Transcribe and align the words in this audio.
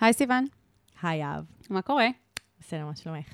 היי 0.00 0.12
סיוון, 0.12 0.46
היי 1.02 1.24
אהב. 1.24 1.44
מה 1.70 1.82
קורה? 1.82 2.08
בסדר, 2.60 2.86
מה 2.86 2.96
שלומך? 2.96 3.26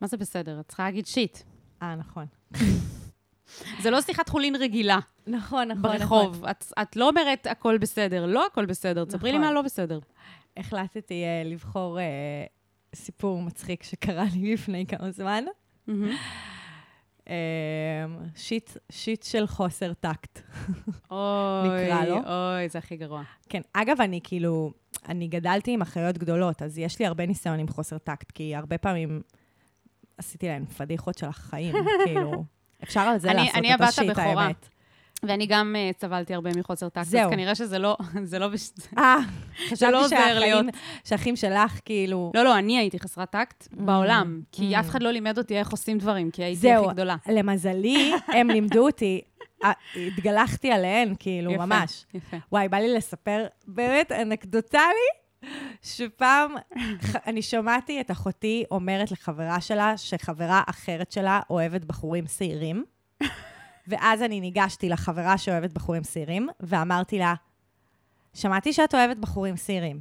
מה 0.00 0.06
זה 0.06 0.16
בסדר? 0.16 0.60
את 0.60 0.68
צריכה 0.68 0.84
להגיד 0.84 1.06
שיט. 1.06 1.38
אה, 1.82 1.94
נכון. 1.94 2.26
זה 3.82 3.90
לא 3.90 4.00
שיחת 4.00 4.28
חולין 4.28 4.56
רגילה 4.56 4.98
נכון, 5.26 5.68
נכון. 5.68 5.82
ברחוב. 5.82 6.44
את, 6.44 6.64
את 6.82 6.96
לא 6.96 7.08
אומרת 7.08 7.46
הכל 7.46 7.78
בסדר, 7.78 8.26
לא 8.26 8.46
הכל 8.46 8.66
בסדר. 8.66 9.04
תספרי 9.04 9.32
לי 9.32 9.38
נכון. 9.38 9.48
מה 9.48 9.54
לא 9.54 9.62
בסדר. 9.62 9.98
החלטתי 10.56 11.24
uh, 11.24 11.48
לבחור 11.48 11.98
uh, 11.98 12.96
סיפור 12.96 13.42
מצחיק 13.42 13.82
שקרה 13.82 14.24
לי 14.34 14.52
לפני 14.54 14.86
כמה 14.86 15.10
זמן. 15.10 15.44
מהמם. 15.86 16.16
Uh, 17.24 17.28
שיט, 18.36 18.70
שיט 18.92 19.22
של 19.22 19.46
חוסר 19.46 19.92
טקט. 19.92 20.40
אוי, 21.10 21.68
נקרא 21.84 22.04
לו. 22.04 22.14
אוי, 22.16 22.68
זה 22.68 22.78
הכי 22.78 22.96
גרוע. 22.96 23.22
כן, 23.48 23.60
אגב, 23.72 24.00
אני 24.00 24.20
כאילו, 24.24 24.72
אני 25.08 25.28
גדלתי 25.28 25.70
עם 25.74 25.82
אחיות 25.82 26.18
גדולות, 26.18 26.62
אז 26.62 26.78
יש 26.78 26.98
לי 26.98 27.06
הרבה 27.06 27.26
ניסיון 27.26 27.58
עם 27.58 27.68
חוסר 27.68 27.98
טקט, 27.98 28.30
כי 28.30 28.56
הרבה 28.56 28.78
פעמים 28.78 29.22
עשיתי 30.18 30.46
להן 30.48 30.64
פדיחות 30.64 31.18
של 31.18 31.26
החיים, 31.26 31.74
כאילו. 32.06 32.44
אפשר 32.82 33.00
על 33.00 33.18
זה 33.18 33.30
אני- 33.30 33.36
לעשות 33.42 33.54
אני 33.56 33.74
את 33.74 33.80
הבת 33.80 33.88
השיט, 33.88 34.10
הבכורה. 34.10 34.48
ואני 35.26 35.46
גם 35.46 35.76
uh, 35.76 36.00
סבלתי 36.00 36.34
הרבה 36.34 36.50
מחוסר 36.56 36.88
טקט, 36.88 36.98
אז 36.98 37.08
זהו. 37.08 37.30
כנראה 37.30 37.54
שזה 37.54 37.78
לא, 37.78 37.96
זה 38.24 38.38
לא... 38.38 38.50
אה, 38.98 39.16
לא 39.92 40.02
חשבתי 40.04 40.14
להיות. 40.34 40.66
שהאחים 41.04 41.36
שלך, 41.36 41.80
כאילו... 41.84 42.32
לא, 42.34 42.42
לא, 42.42 42.58
אני 42.58 42.78
הייתי 42.78 42.98
חסרת 42.98 43.30
טקט 43.30 43.68
בעולם, 43.72 44.40
כי 44.52 44.76
Mm. 44.76 44.80
אף 44.80 44.88
אחד 44.88 45.02
לא 45.02 45.10
לימד 45.10 45.38
אותי 45.38 45.58
איך 45.58 45.70
עושים 45.70 45.98
דברים, 45.98 46.30
כי 46.30 46.44
הייתי 46.44 46.60
זהו. 46.60 46.84
הכי 46.84 46.94
גדולה. 46.94 47.16
למזלי, 47.28 48.12
הם 48.38 48.50
לימדו 48.50 48.86
אותי, 48.86 49.20
אה, 49.64 49.72
התגלחתי 50.06 50.72
עליהן, 50.72 51.14
כאילו, 51.18 51.52
יפה. 51.52 51.66
ממש. 51.66 52.04
יפה. 52.14 52.36
וואי, 52.52 52.68
בא 52.68 52.76
לי 52.76 52.94
לספר 52.94 53.46
באמת 53.66 54.12
אנקדוטלי, 54.12 55.08
שפעם 55.82 56.54
אני 57.26 57.42
שמעתי 57.42 58.00
את 58.00 58.10
אחותי 58.10 58.64
אומרת 58.70 59.10
לחברה 59.10 59.60
שלה, 59.60 59.96
שחברה 59.96 60.62
אחרת 60.66 61.12
שלה 61.12 61.40
אוהבת 61.50 61.84
בחורים 61.84 62.26
שעירים, 62.26 62.84
ואז 63.86 64.22
אני 64.22 64.40
ניגשתי 64.40 64.88
לחברה 64.88 65.38
שאוהבת 65.38 65.72
בחורים 65.72 66.04
שעירים, 66.04 66.48
ואמרתי 66.60 67.18
לה, 67.18 67.34
שמעתי 68.34 68.72
שאת 68.72 68.94
אוהבת 68.94 69.16
בחורים 69.16 69.56
שעירים. 69.56 70.00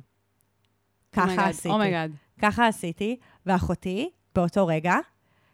ככה 1.11 1.47
עשיתי. 1.47 1.69
oh 1.69 1.80
my 1.80 1.90
God. 1.90 2.11
ככה 2.41 2.67
עשיתי, 2.67 3.17
ואחותי, 3.45 4.09
באותו 4.35 4.67
רגע, 4.67 4.95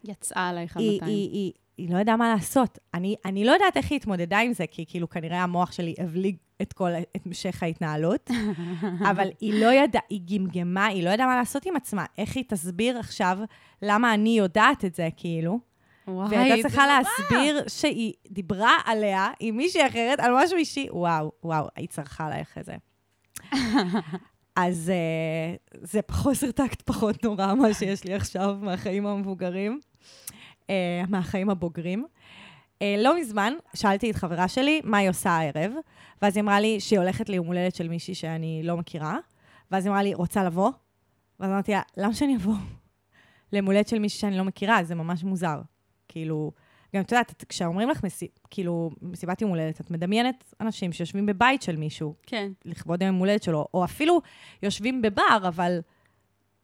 יצאה 0.03 0.49
עלייך 0.49 0.77
על 0.77 0.83
היא, 0.83 0.93
200. 0.93 1.11
היא, 1.11 1.29
היא, 1.31 1.51
היא 1.77 1.93
לא 1.93 1.99
ידעה 1.99 2.17
מה 2.17 2.33
לעשות. 2.33 2.77
אני, 2.93 3.15
אני 3.25 3.45
לא 3.45 3.51
יודעת 3.51 3.77
איך 3.77 3.91
היא 3.91 3.95
התמודדה 3.95 4.39
עם 4.39 4.53
זה, 4.53 4.67
כי 4.67 4.85
כאילו 4.87 5.09
כנראה 5.09 5.43
המוח 5.43 5.71
שלי 5.71 5.95
הבליג 5.97 6.35
את 6.61 6.73
כל, 6.73 6.89
את 7.15 7.25
המשך 7.25 7.63
ההתנהלות, 7.63 8.29
אבל 9.11 9.29
היא 9.39 9.61
לא 9.61 9.73
ידעה, 9.73 10.01
היא 10.09 10.21
גמגמה, 10.25 10.85
היא 10.85 11.03
לא 11.03 11.09
ידעה 11.09 11.27
מה 11.27 11.35
לעשות 11.35 11.65
עם 11.65 11.75
עצמה. 11.75 12.05
איך 12.17 12.35
היא 12.35 12.43
תסביר 12.47 12.97
עכשיו 12.97 13.39
למה 13.81 14.13
אני 14.13 14.37
יודעת 14.37 14.85
את 14.85 14.95
זה, 14.95 15.09
כאילו? 15.17 15.59
וואי, 16.07 16.29
והייתה 16.29 16.69
צריכה 16.69 16.81
נורא. 16.81 16.97
להסביר 16.97 17.63
שהיא 17.67 18.13
דיברה 18.31 18.71
עליה 18.85 19.29
עם 19.39 19.57
מישהי 19.57 19.87
אחרת 19.87 20.19
על 20.19 20.31
משהו 20.35 20.57
אישי. 20.57 20.87
וואו, 20.91 21.31
וואו, 21.43 21.67
היא 21.75 21.87
צרחה 21.87 22.25
עלייך 22.25 22.57
את 22.57 22.65
זה. 22.65 22.75
אז 24.57 24.91
uh, 24.91 25.77
זה 25.81 25.99
חוסר 26.11 26.51
טקט 26.51 26.81
פחות 26.81 27.23
נורא 27.23 27.53
מה 27.61 27.73
שיש 27.73 28.03
לי 28.03 28.13
עכשיו 28.13 28.57
מהחיים 28.61 29.05
המבוגרים, 29.05 29.79
uh, 30.61 30.69
מהחיים 31.09 31.49
הבוגרים. 31.49 32.05
Uh, 32.73 32.83
לא 32.97 33.19
מזמן 33.19 33.53
שאלתי 33.73 34.11
את 34.11 34.15
חברה 34.15 34.47
שלי 34.47 34.81
מה 34.83 34.97
היא 34.97 35.09
עושה 35.09 35.29
הערב, 35.29 35.71
ואז 36.21 36.37
היא 36.37 36.43
אמרה 36.43 36.59
לי 36.59 36.79
שהיא 36.79 36.99
הולכת 36.99 37.29
ליום 37.29 37.47
הולדת 37.47 37.75
של 37.75 37.87
מישהי 37.87 38.15
שאני 38.15 38.61
לא 38.63 38.77
מכירה, 38.77 39.17
ואז 39.71 39.85
היא 39.85 39.91
אמרה 39.91 40.03
לי, 40.03 40.13
רוצה 40.13 40.43
לבוא? 40.43 40.71
ואז 41.39 41.51
אמרתי 41.51 41.71
לה, 41.71 41.81
למה 41.97 42.13
שאני 42.13 42.35
אבוא? 42.35 42.55
ליום 43.53 43.65
הולדת 43.65 43.87
של 43.87 43.99
מישהי 43.99 44.19
שאני 44.19 44.37
לא 44.37 44.43
מכירה, 44.43 44.83
זה 44.83 44.95
ממש 44.95 45.23
מוזר. 45.23 45.61
כאילו, 46.17 46.51
גם 46.95 47.01
את 47.01 47.11
יודעת, 47.11 47.43
כשאומרים 47.49 47.89
לך, 47.89 48.03
מסי, 48.03 48.27
כאילו, 48.49 48.89
מסיבת 49.01 49.41
יום 49.41 49.49
הולדת, 49.49 49.81
את 49.81 49.91
מדמיינת 49.91 50.53
אנשים 50.61 50.91
שיושבים 50.93 51.25
בבית 51.25 51.61
של 51.61 51.75
מישהו, 51.75 52.15
כן. 52.23 52.51
לכבוד 52.65 53.03
היום 53.03 53.15
הולדת 53.15 53.43
שלו, 53.43 53.67
או 53.73 53.83
אפילו 53.83 54.21
יושבים 54.63 55.01
בבר, 55.01 55.47
אבל 55.47 55.79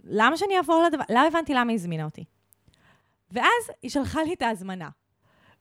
למה 0.03 0.37
שאני 0.37 0.57
אעבור 0.57 0.83
לדבר? 0.87 1.03
לא 1.09 1.27
הבנתי 1.27 1.53
למה 1.53 1.71
היא 1.71 1.75
הזמינה 1.75 2.05
אותי. 2.05 2.23
ואז 3.31 3.71
היא 3.81 3.91
שלחה 3.91 4.23
לי 4.23 4.33
את 4.33 4.41
ההזמנה. 4.41 4.89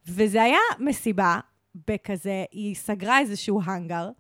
וזה 0.07 0.43
היה 0.43 0.59
מסיבה 0.79 1.41
בכזה, 1.75 2.45
היא 2.53 2.75
סגרה 2.75 3.19
איזשהו 3.19 3.61
האנגר, 3.65 4.11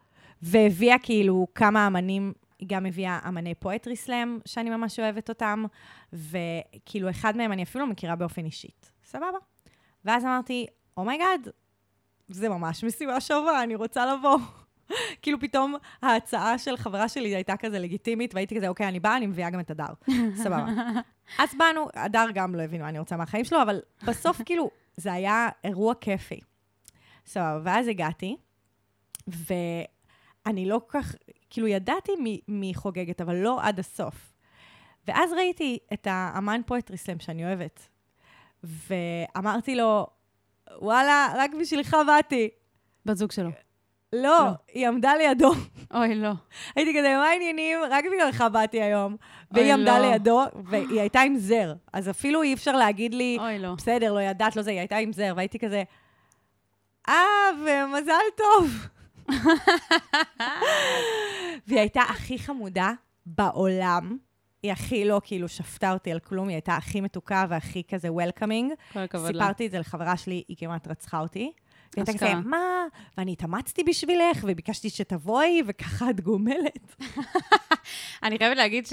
והביאה 0.43 0.99
כאילו 0.99 1.47
כמה 1.55 1.87
אמנים, 1.87 2.33
היא 2.59 2.69
גם 2.69 2.87
הביאה 2.87 3.19
אמני 3.29 3.55
poetry 3.55 3.97
slam, 3.97 4.39
שאני 4.45 4.71
ממש 4.71 4.99
אוהבת 4.99 5.29
אותם, 5.29 5.65
וכאילו 6.13 7.11
אחד 7.11 7.37
מהם 7.37 7.53
אני 7.53 7.63
אפילו 7.63 7.85
לא 7.85 7.91
מכירה 7.91 8.17
באופן 8.17 8.45
אישית. 8.45 8.93
סבבה. 9.05 9.52
ואז 10.05 10.25
אמרתי, 10.25 10.67
oh 10.97 11.10
my 11.10 11.23
God, 11.23 11.49
זה 12.29 12.49
ממש 12.49 12.85
מסיבה 12.85 13.21
שווה, 13.21 13.63
אני 13.63 13.75
רוצה 13.75 14.07
לבוא. 14.07 14.39
כאילו 15.23 15.41
פתאום 15.41 15.75
ההצעה 16.03 16.59
של 16.59 16.77
חברה 16.77 17.09
שלי 17.09 17.35
הייתה 17.35 17.57
כזה 17.57 17.79
לגיטימית, 17.79 18.35
והייתי 18.35 18.57
כזה, 18.57 18.69
אוקיי, 18.69 18.89
אני 18.89 19.01
באה, 19.01 19.17
אני 19.17 19.27
מביאה 19.27 19.51
גם 19.51 19.61
את 19.61 19.71
הדר. 19.71 19.93
סבבה. 20.43 20.67
אז 21.39 21.55
באנו, 21.59 21.89
הדר 21.95 22.27
גם 22.35 22.55
לא 22.55 22.63
הבין 22.63 22.81
מה 22.81 22.89
אני 22.89 22.99
רוצה 22.99 23.17
מהחיים 23.17 23.45
שלו, 23.45 23.63
אבל 23.63 23.81
בסוף 24.07 24.41
כאילו, 24.47 24.71
זה 24.97 25.13
היה 25.13 25.49
אירוע 25.65 25.95
כיפי. 25.95 26.41
סבבה, 27.27 27.61
ואז 27.65 27.89
הגעתי, 27.89 28.37
ואני 29.27 30.67
לא 30.67 30.81
כל 30.87 30.99
כך, 30.99 31.15
כאילו, 31.51 31.67
ידעתי 31.67 32.13
מי, 32.17 32.41
מי 32.49 32.75
חוגגת, 32.75 33.21
אבל 33.21 33.37
לא 33.37 33.59
עד 33.63 33.79
הסוף. 33.79 34.33
ואז 35.09 35.33
ראיתי 35.33 35.79
את 35.93 36.07
האמן 36.11 36.61
פואטרי 36.67 36.97
סלאם 36.97 37.19
שאני 37.19 37.45
אוהבת, 37.45 37.89
ואמרתי 38.65 39.75
לו, 39.75 40.07
וואלה, 40.79 41.29
רק 41.37 41.51
בשבילך 41.61 41.97
באתי. 42.07 42.49
בת 43.07 43.17
זוג 43.17 43.33
שלו. 43.33 43.51
לא, 44.13 44.21
לא. 44.23 44.51
היא 44.73 44.89
עמדה 44.89 45.15
לידו. 45.15 45.53
אוי, 45.95 46.15
לא. 46.15 46.33
הייתי 46.77 46.99
כזה, 46.99 47.09
מה 47.17 47.29
העניינים? 47.29 47.79
רק 47.91 48.05
בגללך 48.05 48.45
באתי 48.53 48.83
היום. 48.83 49.17
והיא 49.51 49.73
עמדה 49.73 49.99
לא. 49.99 50.11
לידו, 50.11 50.43
והיא 50.65 51.01
הייתה 51.01 51.21
עם 51.21 51.37
זר. 51.37 51.75
אז 51.93 52.11
אפילו 52.11 52.43
אי 52.43 52.55
אפשר 52.55 52.77
להגיד 52.77 53.15
לי, 53.15 53.37
אוי, 53.41 53.59
לא. 53.59 53.75
בסדר, 53.75 54.13
לא 54.13 54.21
ידעת, 54.21 54.57
לא 54.57 54.63
זה, 54.63 54.71
היא 54.71 54.79
הייתה 54.79 54.97
עם 54.97 55.13
זר, 55.13 55.33
והייתי 55.37 55.59
כזה, 55.59 55.83
אה, 57.09 57.15
ומזל 57.61 58.13
טוב. 58.37 58.89
והיא 61.67 61.81
הייתה 61.81 62.03
הכי 62.03 62.39
חמודה 62.39 62.93
בעולם. 63.27 64.17
היא 64.63 64.73
הכי 64.73 65.05
לא, 65.05 65.21
כאילו, 65.25 65.49
שפטה 65.49 65.93
אותי 65.93 66.13
על 66.13 66.21
כלום, 66.21 66.49
היא 66.49 66.55
הייתה 66.55 66.77
הכי 66.77 67.01
מתוקה 67.01 67.47
והכי 67.49 67.83
כזה 67.89 68.13
וולקאמינג. 68.13 68.73
כל 68.93 68.99
הכבוד 68.99 69.35
לה. 69.35 69.43
סיפרתי 69.43 69.67
את 69.67 69.71
זה 69.71 69.79
לחברה 69.79 70.17
שלי, 70.17 70.43
היא 70.49 70.57
כמעט 70.57 70.89
רצחה 70.89 71.21
אותי. 71.21 71.39
היא 71.39 71.53
הייתה. 71.97 72.13
כזה, 72.13 72.35
מה? 72.35 72.85
ואני 73.19 73.33
התאמצתי 73.33 73.85
בשבילך, 73.85 74.39
וביקשתי 74.43 74.91
שתבואי, 74.91 75.63
וככה 75.67 76.11
את 76.11 76.21
גומלת. 76.21 76.97
אני 78.23 78.39
חייבת 78.39 78.57
להגיד 78.57 78.87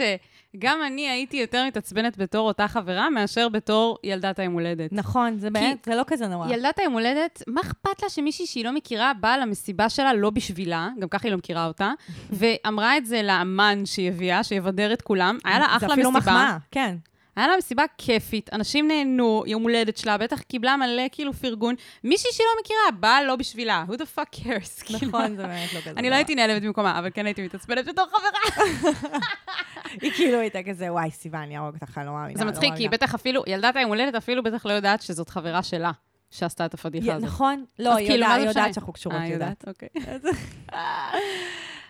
שגם 0.56 0.80
אני 0.88 1.10
הייתי 1.10 1.38
יותר 1.38 1.66
מתעצבנת 1.68 2.18
בתור 2.18 2.48
אותה 2.48 2.68
חברה, 2.68 3.10
מאשר 3.10 3.50
בתור 3.50 3.98
ילדת 4.04 4.40
היום 4.40 4.54
הולדת. 4.54 4.94
נכון, 4.94 5.40
זה 5.40 5.50
באמת, 5.50 5.86
זה 5.86 5.96
לא 5.96 6.04
כזה 6.08 6.28
נורא. 6.28 6.54
ילדת 6.54 6.80
היום 6.80 6.94
הולדת, 6.94 7.44
מה 7.48 7.62
אכפת 7.62 8.04
לה 8.04 8.10
שמישהי 8.10 8.46
שהיא 8.46 8.66
לא 8.66 8.72
מכירה 8.72 9.12
באה 9.20 9.38
למסיבה 9.38 9.90
שלה 9.90 10.14
לא 10.14 10.30
בשבילה, 10.30 10.90
גם 11.00 11.08
ככה 11.08 11.28
היא 11.28 11.32
לא 11.32 11.38
מכירה 11.38 11.66
אותה, 11.66 11.92
ואמרה 12.40 12.98
את 12.98 13.06
זה 13.06 13.24
לאמן 13.24 13.86
שהיא 13.86 14.08
הביאה, 14.08 14.44
שיבדר 14.44 14.94
את 14.94 15.02
כולם, 15.02 15.38
היה 15.46 15.60
לה 15.60 15.66
אחלה 15.66 15.80
זה 15.80 15.86
אפילו 15.94 16.12
מסיבה. 16.12 16.32
מחמאה, 16.32 16.58
כן. 16.72 16.96
היה 17.40 17.48
לה 17.48 17.58
מסיבה 17.58 17.84
כיפית, 17.98 18.50
אנשים 18.54 18.88
נהנו, 18.88 19.44
יום 19.48 19.64
הולדת 19.64 19.98
שלה, 19.98 20.18
בטח 20.18 20.42
קיבלה 20.42 20.78
מלא 20.78 21.04
כאילו 21.12 21.34
פרגון. 21.34 21.76
מישהי 22.04 22.30
שהיא 22.34 22.46
לא 22.46 22.62
מכירה, 22.62 23.00
באה 23.00 23.24
לא 23.24 23.36
בשבילה. 23.36 23.86
who 23.88 23.94
the 23.94 24.18
fuck 24.18 24.40
cares? 24.40 24.84
כאילו. 24.86 25.00
נכון, 25.08 25.36
זה 25.36 25.44
באמת 25.44 25.74
לא 25.74 25.80
כזה 25.82 25.94
אני 25.98 26.10
לא 26.10 26.16
הייתי 26.16 26.36
נעלבת 26.36 26.62
במקומה, 26.62 27.00
אבל 27.00 27.10
כן 27.14 27.26
הייתי 27.26 27.42
מתעצבנת 27.46 27.86
בתור 27.88 28.06
חברה. 28.08 28.66
היא 30.02 30.12
כאילו 30.16 30.40
הייתה 30.40 30.60
כזה, 30.64 30.94
וואי, 30.94 31.12
סיוון, 31.12 31.42
אני 31.42 31.58
אהרוג 31.58 31.76
אותך, 31.82 31.98
לא 32.06 32.12
מאמינה. 32.12 32.40
זה 32.40 32.46
לא 32.46 32.52
מצחיק, 32.52 32.64
כי 32.64 32.70
מאמינה." 32.70 32.92
בטח 32.92 33.16
אפילו, 33.16 33.44
ילדת 33.48 33.76
היום 33.76 33.90
הולדת 33.90 34.16
אפילו 34.16 34.44
בטח 34.44 34.66
לא 34.66 34.72
יודעת 34.74 35.02
שזאת 35.02 35.30
חברה 35.30 35.64
שלה, 35.64 35.92
שעשתה 36.32 36.66
את 36.66 36.74
הפדיחה 36.74 37.14
הזאת. 37.14 37.28
נכון, 37.28 37.66
לא, 37.80 37.96
היא 37.96 38.08
כאילו, 38.08 38.24
יודעת- 38.24 38.30
מה 38.30 38.36
היא 38.36 38.48
יודעת? 38.48 38.74
שאנחנו 38.74 38.94
קשורות, 38.94 39.18
אה, 39.18 39.24
היא 39.24 39.34
יודעת. 39.34 39.64
אוקיי. 39.68 39.90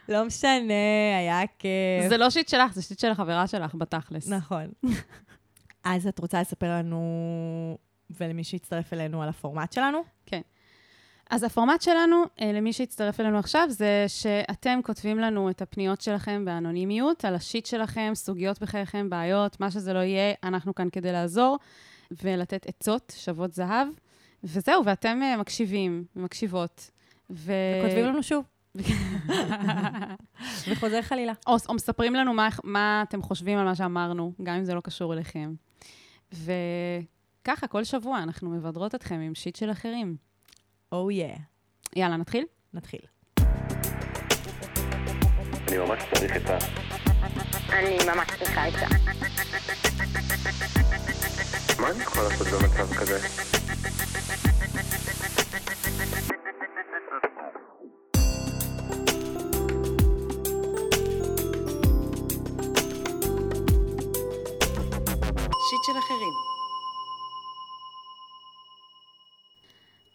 לא 0.10 0.26
משנה, 0.26 0.74
היה 1.20 1.42
כיף. 1.60 2.10
זה 2.10 2.18
לא 2.18 2.30
שיט 2.30 2.50
שלך, 2.50 2.74
זה 2.74 2.82
שיט 2.82 3.00
של 3.00 3.12
החברה 3.12 3.48
שלך, 3.48 3.76
בתכלס. 3.76 4.28
נכון. 4.30 4.68
אז 5.84 6.08
את 6.08 6.20
רוצה 6.20 6.42
לספר 6.42 6.70
לנו, 6.70 7.78
ולמי 8.20 8.44
שיצטרף 8.44 8.94
אלינו, 8.94 9.24
על 9.24 9.30
הפורמט 9.30 9.74
שלנו? 9.74 10.04
אז 11.30 11.44
הפורמט 11.44 11.82
שלנו, 11.82 12.24
אה, 12.42 12.52
למי 12.52 12.74
שיצטרף 12.74 13.20
אלינו 13.20 13.40
עכשיו, 13.40 13.68
זה 13.70 14.06
שאתם 14.08 14.80
כותבים 14.84 15.20
לנו 15.20 15.50
את 15.50 15.62
הפניות 15.62 16.02
שלכם 16.02 16.46
באנונימיות, 16.46 17.26
על 17.26 17.36
השיט 17.36 17.66
שלכם, 17.66 18.12
סוגיות 18.16 18.60
בחייכם, 18.62 19.10
בעיות, 19.10 19.60
מה 19.60 19.72
שזה 19.72 19.94
לא 19.94 20.00
יהיה, 20.00 20.34
אנחנו 20.44 20.76
כאן 20.76 20.90
כדי 20.90 21.12
לעזור 21.12 21.58
ולתת 22.24 22.66
עצות 22.68 23.14
שוות 23.18 23.54
זהב. 23.54 23.88
וזהו, 24.44 24.86
ואתם 24.86 25.20
אה, 25.24 25.38
מקשיבים, 25.38 26.06
מקשיבות. 26.16 26.92
ו... 27.30 27.54
כותבים 27.84 28.06
לנו 28.06 28.24
שוב. 28.24 28.46
וחוזר 30.68 31.02
חלילה. 31.02 31.34
או, 31.48 31.56
או 31.70 31.74
מספרים 31.74 32.14
לנו 32.14 32.34
מה, 32.34 32.50
מה 32.64 33.04
אתם 33.08 33.22
חושבים 33.22 33.58
על 33.58 33.66
מה 33.66 33.76
שאמרנו, 33.76 34.34
גם 34.44 34.56
אם 34.56 34.64
זה 34.64 34.74
לא 34.74 34.82
קשור 34.82 35.14
אליכם. 35.14 35.54
וככה, 36.34 37.68
כל 37.68 37.84
שבוע 37.84 38.24
אנחנו 38.24 38.50
מבדרות 38.50 38.96
אתכם 38.96 39.16
עם 39.16 39.36
שיט 39.36 39.56
של 39.56 39.72
אחרים. 39.72 40.18
או 40.92 41.10
oh 41.10 41.14
yeah. 41.14 41.40
יאללה, 41.96 42.18
נתחיל? 42.18 42.46
נתחיל. 42.74 43.02
אני 45.68 45.78
ממש 45.78 46.04
צריך 46.14 46.38
את 46.38 46.50
ה... 46.50 46.58
אני 47.70 47.98
ממש 48.16 48.28
צריכה 48.40 48.68
את 48.68 48.74
זה. 48.74 48.86
מה 51.82 51.92
אני 51.92 52.04
יכול 52.04 52.24
לעשות 52.24 52.48
במצב 52.48 52.94
כזה? 52.96 53.20
של 65.94 66.00
אחרים. 66.00 66.34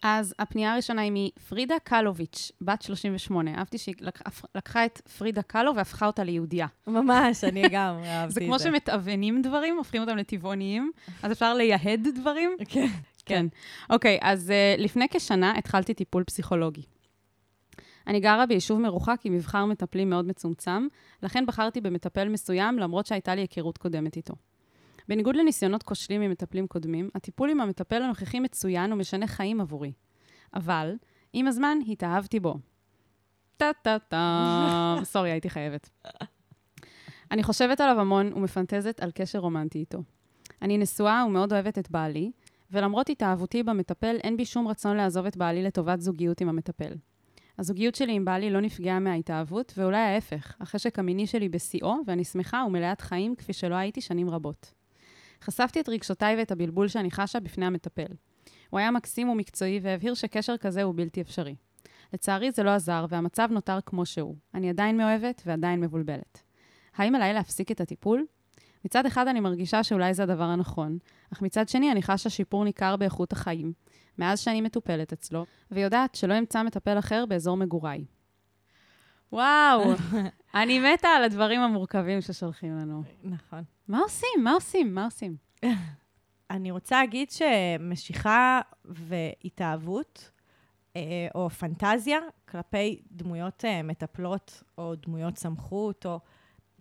אז 0.02 0.34
הפנייה 0.38 0.72
הראשונה 0.72 1.02
היא 1.02 1.12
מפרידה 1.14 1.74
קלוביץ', 1.84 2.52
בת 2.60 2.82
38. 2.82 3.58
אהבתי 3.58 3.78
שהיא 3.78 3.94
לקחה, 4.54 4.84
את 4.84 4.98
פרידה 5.18 5.42
קלו 5.42 5.76
והפכה 5.76 6.06
אותה 6.06 6.24
ליהודייה. 6.24 6.66
ממש, 6.86 7.44
אני 7.44 7.62
גם 7.70 7.94
אהבתי 8.04 8.24
את 8.24 8.30
זה. 8.30 8.34
זה 8.34 8.40
כמו 8.40 8.58
שמתאבנים 8.58 9.42
דברים, 9.42 9.76
הופכים 9.76 10.02
אותם 10.02 10.16
לטבעוניים, 10.16 10.92
אז 11.22 11.32
אפשר 11.32 11.54
לייהד 11.54 12.08
דברים. 12.14 12.56
כן. 12.68 12.86
כן. 13.26 13.46
אוקיי, 13.90 14.18
אז 14.22 14.50
uh, 14.50 14.80
לפני 14.80 15.06
כשנה 15.10 15.58
התחלתי 15.58 15.94
טיפול 15.94 16.24
פסיכולוגי. 16.24 16.82
אני 18.06 18.20
גרה 18.20 18.46
ביישוב 18.46 18.80
מרוחק 18.80 19.20
עם 19.24 19.32
מבחר 19.32 19.64
מטפלים 19.64 20.10
מאוד 20.10 20.24
מצומצם, 20.24 20.86
לכן 21.22 21.46
בחרתי 21.46 21.80
במטפל 21.80 22.28
מסוים, 22.28 22.78
למרות 22.78 23.06
שהייתה 23.06 23.34
לי 23.34 23.40
היכרות 23.40 23.78
קודמת 23.78 24.16
איתו. 24.16 24.34
בניגוד 25.08 25.36
לניסיונות 25.36 25.82
כושלים 25.82 26.22
עם 26.22 26.30
מטפלים 26.30 26.66
קודמים, 26.66 27.08
הטיפול 27.14 27.50
עם 27.50 27.60
המטפל 27.60 28.02
הנוכחי 28.02 28.40
מצוין 28.40 28.92
ומשנה 28.92 29.26
חיים 29.26 29.60
עבורי. 29.60 29.92
אבל, 30.54 30.94
עם 31.32 31.46
הזמן 31.46 31.78
התאהבתי 31.88 32.40
בו. 32.40 32.54
טה-טה-טה, 33.56 34.96
סורי, 35.02 35.30
הייתי 35.30 35.50
חייבת. 35.50 35.90
אני 37.30 37.42
חושבת 37.42 37.80
עליו 37.80 38.00
המון 38.00 38.32
ומפנטזת 38.32 39.00
על 39.00 39.10
קשר 39.10 39.38
רומנטי 39.38 39.78
איתו. 39.78 39.98
אני 40.62 40.78
נשואה 40.78 41.24
ומאוד 41.26 41.52
אוהבת 41.52 41.78
את 41.78 41.90
בעלי, 41.90 42.30
ולמרות 42.70 43.10
התאהבותי 43.10 43.62
במטפל, 43.62 44.16
אין 44.24 44.36
בי 44.36 44.44
שום 44.44 44.68
רצון 44.68 44.96
לעזוב 44.96 45.26
את 45.26 45.36
בעלי 45.36 45.62
לטובת 45.62 46.00
זוגיות 46.00 46.40
עם 46.40 46.48
המטפל. 46.48 46.92
הזוגיות 47.58 47.94
שלי 47.94 48.12
עם 48.12 48.24
בעלי 48.24 48.50
לא 48.50 48.60
נפגעה 48.60 48.98
מההתאהבות, 48.98 49.72
ואולי 49.76 49.98
ההפך, 49.98 50.56
החשק 50.60 50.98
המיני 50.98 51.26
שלי 51.26 51.48
בשיאו, 51.48 51.94
ואני 52.06 52.24
שמחה 52.24 52.64
ומלאת 52.66 53.00
חיים 53.00 53.34
כפי 53.36 53.52
שלא 53.52 53.74
הייתי 53.74 54.00
שנים 54.00 54.30
רבות. 54.30 54.72
חשפתי 55.44 55.81
את 55.81 55.88
רגשותיי 55.88 56.37
ואת 56.37 56.52
הבלבול 56.52 56.88
שאני 56.88 57.11
חשה 57.11 57.41
בפני 57.41 57.67
המטפל. 57.67 58.12
הוא 58.70 58.81
היה 58.81 58.91
מקסים 58.91 59.29
ומקצועי 59.29 59.81
והבהיר 59.82 60.14
שקשר 60.14 60.56
כזה 60.56 60.82
הוא 60.82 60.94
בלתי 60.96 61.20
אפשרי. 61.20 61.55
לצערי 62.12 62.50
זה 62.50 62.62
לא 62.62 62.70
עזר, 62.70 63.06
והמצב 63.08 63.49
נותר 63.50 63.79
כמו 63.87 64.06
שהוא. 64.06 64.37
אני 64.55 64.70
עדיין 64.70 64.96
מאוהבת 64.96 65.43
ועדיין 65.46 65.81
מבולבלת. 65.81 66.43
האם 66.96 67.14
עליי 67.14 67.32
להפסיק 67.32 67.70
את 67.70 67.81
הטיפול? 67.81 68.26
מצד 68.85 69.06
אחד 69.06 69.29
אני 69.29 69.41
מרגישה 69.41 69.82
שאולי 69.82 70.14
זה 70.14 70.23
הדבר 70.23 70.44
הנכון, 70.44 70.99
אך 71.32 71.43
מצד 71.43 71.69
שני 71.69 71.93
אני 71.93 72.02
חשה 72.02 72.31
שיפור 72.31 72.64
ניכר 72.64 72.96
באיכות 72.96 73.32
החיים, 73.32 73.73
מאז 74.19 74.41
שאני 74.41 74.61
מטופלת 74.61 75.12
אצלו, 75.12 75.44
ויודעת 75.70 76.14
שלא 76.14 76.38
אמצא 76.38 76.62
מטפל 76.62 76.99
אחר 76.99 77.25
באזור 77.29 77.56
מגוריי. 77.56 78.05
וואו, 79.32 79.93
אני 80.55 80.79
מתה 80.79 81.08
על 81.08 81.25
הדברים 81.25 81.61
המורכבים 81.61 82.20
ששולחים 82.20 82.79
לנו. 82.79 83.02
נכון. 83.25 83.62
מה 83.88 84.00
עושים? 84.00 84.28
מה 84.44 84.52
עושים? 84.52 84.94
מה 84.94 85.04
עושים? 85.04 85.36
אני 86.50 86.70
רוצה 86.70 87.00
להגיד 87.00 87.31
שמשיכה 87.31 88.60
והתאהבות, 88.84 90.31
אה, 90.96 91.28
או 91.34 91.50
פנטזיה, 91.50 92.19
כלפי 92.48 93.02
דמויות 93.10 93.64
אה, 93.64 93.82
מטפלות, 93.82 94.62
או 94.78 94.94
דמויות 94.94 95.38
סמכות, 95.38 96.06
או 96.06 96.20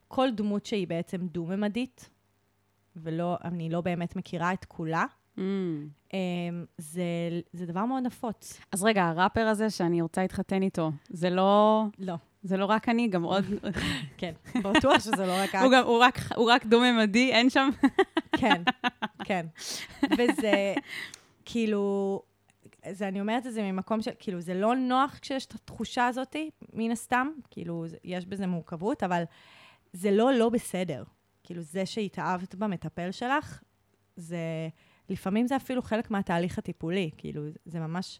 כל 0.07 0.27
דמות 0.31 0.65
שהיא 0.65 0.87
בעצם 0.87 1.27
דו-ממדית, 1.27 2.09
ולא, 2.95 3.37
אני 3.43 3.69
לא 3.69 3.81
באמת 3.81 4.15
מכירה 4.15 4.53
את 4.53 4.65
כולה, 4.65 5.05
Mm. 5.37 5.41
זה, 6.77 7.03
זה 7.53 7.65
דבר 7.65 7.85
מאוד 7.85 8.03
נפוץ. 8.03 8.59
אז 8.71 8.83
רגע, 8.83 9.03
הראפר 9.03 9.47
הזה 9.47 9.69
שאני 9.69 10.01
רוצה 10.01 10.21
להתחתן 10.21 10.61
איתו, 10.61 10.91
זה 11.09 11.29
לא, 11.29 11.83
לא. 11.99 12.15
זה 12.43 12.57
לא 12.57 12.65
רק 12.65 12.89
אני, 12.89 13.07
גם 13.07 13.23
עוד... 13.23 13.45
כן, 14.17 14.33
בטוח 14.63 14.99
שזה 14.99 15.25
לא 15.25 15.33
רק 15.43 15.55
את. 15.55 15.61
הוא, 15.61 15.71
גם, 15.71 15.83
הוא, 15.83 15.99
רק, 15.99 16.19
הוא 16.35 16.51
רק 16.51 16.65
דו-ממדי, 16.65 17.31
אין 17.31 17.49
שם... 17.49 17.69
כן, 18.39 18.61
כן. 19.23 19.45
וזה, 20.03 20.73
כאילו, 21.45 22.21
זה, 22.91 23.07
אני 23.07 23.21
אומרת 23.21 23.47
את 23.47 23.53
זה 23.53 23.71
ממקום 23.71 24.01
של, 24.01 24.11
כאילו, 24.19 24.41
זה 24.41 24.53
לא 24.53 24.75
נוח 24.75 25.19
כשיש 25.21 25.45
את 25.45 25.55
התחושה 25.55 26.07
הזאת, 26.07 26.35
מן 26.73 26.91
הסתם, 26.91 27.27
כאילו, 27.51 27.85
יש 28.03 28.25
בזה 28.25 28.47
מורכבות, 28.47 29.03
אבל 29.03 29.23
זה 29.93 30.11
לא 30.11 30.33
לא 30.33 30.49
בסדר. 30.49 31.03
כאילו, 31.43 31.61
זה 31.61 31.85
שהתאהבת 31.85 32.55
במטפל 32.55 33.11
שלך, 33.11 33.61
זה, 34.15 34.37
לפעמים 35.09 35.47
זה 35.47 35.55
אפילו 35.55 35.81
חלק 35.81 36.11
מהתהליך 36.11 36.57
הטיפולי, 36.57 37.11
כאילו, 37.17 37.43
זה 37.65 37.79
ממש, 37.79 38.19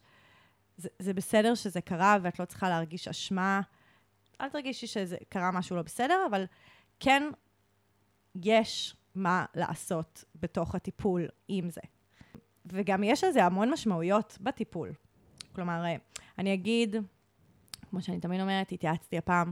זה, 0.78 0.90
זה 1.00 1.14
בסדר 1.14 1.56
שזה 1.56 1.82
קרה 1.82 2.18
ואת 2.22 2.40
לא 2.40 2.46
צריכה 2.46 2.70
להרגיש 2.70 3.08
אשמה. 3.08 3.62
אל 4.42 4.50
תרגישי 4.50 4.88
שזה 4.88 5.18
קרה 5.30 5.52
משהו 5.52 5.76
לא 5.76 5.82
בסדר, 5.82 6.26
אבל 6.30 6.46
כן, 7.00 7.24
יש 8.44 8.96
מה 9.16 9.46
לעשות 9.56 10.24
בתוך 10.36 10.76
הטיפול 10.76 11.28
עם 11.48 11.70
זה. 11.70 11.82
וגם 12.66 13.04
יש 13.04 13.24
לזה 13.24 13.46
המון 13.46 13.70
משמעויות 13.70 14.38
בטיפול. 14.42 14.94
כלומר, 15.56 15.86
אה, 15.86 15.96
אני 16.38 16.54
אגיד, 16.54 16.96
כמו 17.90 18.02
שאני 18.02 18.20
תמיד 18.20 18.42
אומרת, 18.42 18.72
התייעצתי 18.72 19.18
הפעם, 19.18 19.52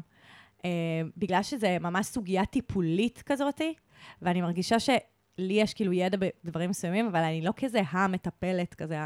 אה, 0.66 0.70
בגלל 1.18 1.44
שזה 1.44 1.78
ממש 1.80 2.06
סוגיה 2.06 2.46
טיפולית 2.46 3.22
כזאתי, 3.22 3.74
ואני 4.22 4.42
מרגישה 4.42 4.76
שלי 5.42 5.54
יש 5.54 5.74
כאילו 5.74 5.94
ידע 5.94 6.18
בדברים 6.44 6.70
מסוימים, 6.70 7.08
אבל 7.08 7.20
אני 7.20 7.42
לא 7.42 7.52
כזה 7.56 7.82
המטפלת, 7.90 8.74
כזה 8.74 8.98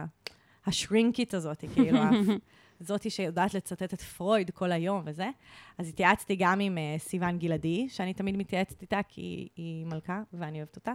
השרינקית 0.65 1.33
הזאת, 1.33 1.63
כאילו, 1.73 1.99
זאתי 2.79 3.09
שיודעת 3.09 3.53
לצטט 3.53 3.93
את 3.93 4.01
פרויד 4.01 4.51
כל 4.51 4.71
היום 4.71 5.01
וזה. 5.05 5.29
אז 5.77 5.89
התייעצתי 5.89 6.35
גם 6.35 6.59
עם 6.59 6.77
uh, 6.77 7.01
סיוון 7.01 7.37
גלעדי, 7.37 7.89
שאני 7.89 8.13
תמיד 8.13 8.37
מתייעצת 8.37 8.81
איתה, 8.81 8.99
כי 9.07 9.47
היא 9.55 9.85
מלכה 9.85 10.21
ואני 10.33 10.57
אוהבת 10.57 10.75
אותה, 10.75 10.93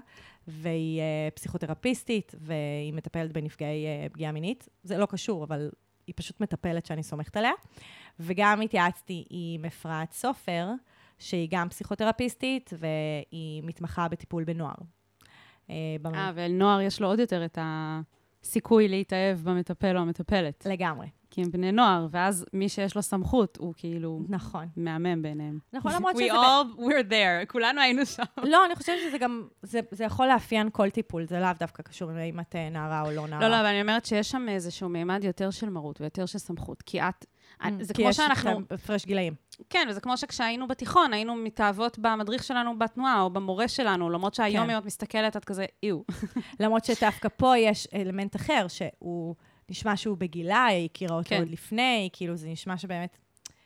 והיא 0.48 1.00
uh, 1.00 1.34
פסיכותרפיסטית, 1.34 2.34
והיא 2.40 2.92
מטפלת 2.92 3.32
בנפגעי 3.32 3.84
uh, 3.86 4.12
פגיעה 4.12 4.32
מינית. 4.32 4.68
זה 4.82 4.98
לא 4.98 5.06
קשור, 5.06 5.44
אבל 5.44 5.70
היא 6.06 6.14
פשוט 6.16 6.40
מטפלת 6.40 6.86
שאני 6.86 7.02
סומכת 7.02 7.36
עליה. 7.36 7.52
וגם 8.20 8.60
התייעצתי 8.60 9.24
עם 9.30 9.64
אפרת 9.64 10.12
סופר, 10.12 10.68
שהיא 11.18 11.48
גם 11.50 11.68
פסיכותרפיסטית, 11.68 12.72
והיא 12.78 13.62
מתמחה 13.64 14.08
בטיפול 14.08 14.44
בנוער. 14.44 14.74
אה, 15.70 16.32
ולנוער 16.34 16.80
יש 16.80 17.00
לו 17.00 17.08
עוד 17.08 17.18
יותר 17.18 17.44
את 17.44 17.58
הסיכוי 17.60 18.88
להתאהב 18.88 19.38
במטפל 19.38 19.96
או 19.96 20.02
המטפלת. 20.02 20.66
לגמרי. 20.66 21.06
כי 21.30 21.40
הם 21.42 21.50
בני 21.50 21.72
נוער, 21.72 22.06
ואז 22.10 22.44
מי 22.52 22.68
שיש 22.68 22.96
לו 22.96 23.02
סמכות, 23.02 23.58
הוא 23.60 23.74
כאילו... 23.76 24.22
נכון. 24.28 24.68
מהמם 24.76 25.22
בעיניהם. 25.22 25.58
נכון, 25.72 25.92
למרות 25.92 26.16
שזה... 26.16 26.24
We 26.24 26.30
all 26.30 26.80
were 26.80 27.10
there, 27.10 27.46
כולנו 27.46 27.80
היינו 27.80 28.06
שם. 28.06 28.22
לא, 28.42 28.66
אני 28.66 28.76
חושבת 28.76 28.96
שזה 29.08 29.18
גם, 29.18 29.48
זה, 29.62 29.80
זה 29.90 30.04
יכול 30.04 30.26
לאפיין 30.26 30.68
כל 30.72 30.90
טיפול, 30.90 31.26
זה 31.26 31.40
לאו 31.40 31.48
דווקא 31.58 31.82
קשור 31.82 32.10
אם 32.22 32.40
את 32.40 32.56
נערה 32.70 33.02
או 33.02 33.10
לא 33.10 33.26
נערה. 33.26 33.42
לא, 33.42 33.48
לא, 33.48 33.60
אבל 33.60 33.66
אני 33.66 33.80
אומרת 33.80 34.04
שיש 34.04 34.30
שם 34.30 34.46
איזשהו 34.48 34.88
מימד 34.88 35.24
יותר 35.24 35.50
של 35.50 35.70
מרות 35.70 36.00
ויותר 36.00 36.26
של 36.26 36.38
סמכות, 36.38 36.82
כי 36.82 37.00
את... 37.00 37.26
Mm, 37.62 37.66
זה 37.80 37.94
כמו 37.94 38.12
שאנחנו... 38.12 38.50
כי 38.56 38.74
יש 38.74 38.80
הפרש 38.80 39.06
גילאים. 39.06 39.34
כן, 39.70 39.86
וזה 39.90 40.00
כמו 40.00 40.16
שכשהיינו 40.16 40.68
בתיכון, 40.68 41.12
היינו 41.12 41.34
מתאהבות 41.34 41.98
במדריך 41.98 42.44
שלנו 42.44 42.78
בתנועה, 42.78 43.20
או 43.20 43.30
במורה 43.30 43.68
שלנו, 43.68 44.10
למרות 44.10 44.34
שהיום 44.34 44.66
כן. 44.66 44.70
אם 44.70 44.78
את 44.78 44.84
מסתכלת, 44.84 45.36
את 45.36 45.44
כזה, 45.44 45.64
איו. 45.82 46.00
למרות 46.60 46.84
שדווקא 46.84 47.28
פה 47.36 47.58
יש 47.58 47.88
אלמנט 47.94 48.36
אחר, 48.36 48.66
שהוא... 48.68 49.34
נשמע 49.70 49.96
שהוא 49.96 50.16
בגילה, 50.16 50.64
היא 50.64 50.88
הכירה 50.92 51.16
אותו 51.16 51.28
כן. 51.28 51.38
עוד 51.38 51.48
לפני, 51.50 52.08
כאילו 52.12 52.36
זה 52.36 52.48
נשמע 52.48 52.78
שבאמת, 52.78 53.16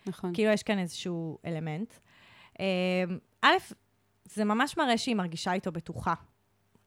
נכון. 0.07 0.35
כאילו 0.35 0.53
יש 0.53 0.63
כאן 0.63 0.79
איזשהו 0.79 1.39
אלמנט. 1.47 1.95
אה, 2.61 3.05
א', 3.43 3.57
זה 4.25 4.45
ממש 4.45 4.77
מראה 4.77 4.99
שהיא 4.99 5.17
מרגישה 5.17 5.53
איתו 5.53 5.73
בטוחה. 5.73 6.15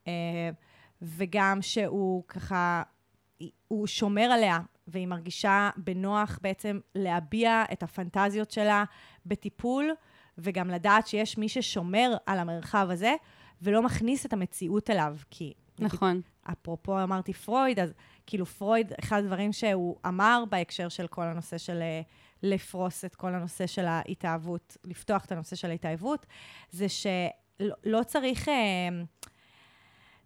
אה, 0.07 0.49
וגם 1.01 1.61
שהוא 1.61 2.23
ככה, 2.27 2.83
הוא 3.67 3.87
שומר 3.87 4.21
עליה, 4.21 4.59
והיא 4.87 5.07
מרגישה 5.07 5.69
בנוח 5.77 6.39
בעצם 6.41 6.79
להביע 6.95 7.63
את 7.71 7.83
הפנטזיות 7.83 8.51
שלה 8.51 8.83
בטיפול, 9.25 9.91
וגם 10.37 10.69
לדעת 10.69 11.07
שיש 11.07 11.37
מי 11.37 11.49
ששומר 11.49 12.15
על 12.25 12.39
המרחב 12.39 12.87
הזה, 12.91 13.15
ולא 13.61 13.83
מכניס 13.83 14.25
את 14.25 14.33
המציאות 14.33 14.89
אליו. 14.89 15.15
כי... 15.29 15.53
נכון. 15.79 16.21
אפרופו 16.51 17.03
אמרתי 17.03 17.33
פרויד, 17.33 17.79
אז 17.79 17.93
כאילו 18.25 18.45
פרויד, 18.45 18.93
אחד 18.99 19.19
הדברים 19.19 19.53
שהוא 19.53 19.95
אמר 20.07 20.43
בהקשר 20.49 20.89
של 20.89 21.07
כל 21.07 21.23
הנושא 21.23 21.57
של 21.57 21.79
uh, 21.79 22.05
לפרוס 22.43 23.05
את 23.05 23.15
כל 23.15 23.33
הנושא 23.33 23.67
של 23.67 23.85
ההתאהבות, 23.85 24.77
לפתוח 24.83 25.25
את 25.25 25.31
הנושא 25.31 25.55
של 25.55 25.69
ההתאהבות, 25.69 26.25
זה 26.71 26.89
שלא 26.89 27.75
לא 27.83 28.03
צריך... 28.03 28.49
אה, 28.49 28.89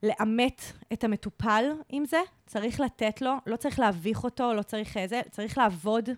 לאמת 0.04 0.62
את 0.94 1.04
המטופל 1.04 1.66
עם 1.90 2.06
זה, 2.06 2.20
צריך 2.46 2.80
לתת 2.80 3.22
לו, 3.22 3.34
לא 3.48 3.56
צריך 3.56 3.80
להביך 3.80 4.24
אותו, 4.24 4.54
לא 4.54 4.62
צריך 4.62 4.98
אה, 4.98 5.08
זה, 5.08 5.22
צריך 5.32 5.58
לעבוד 5.58 6.10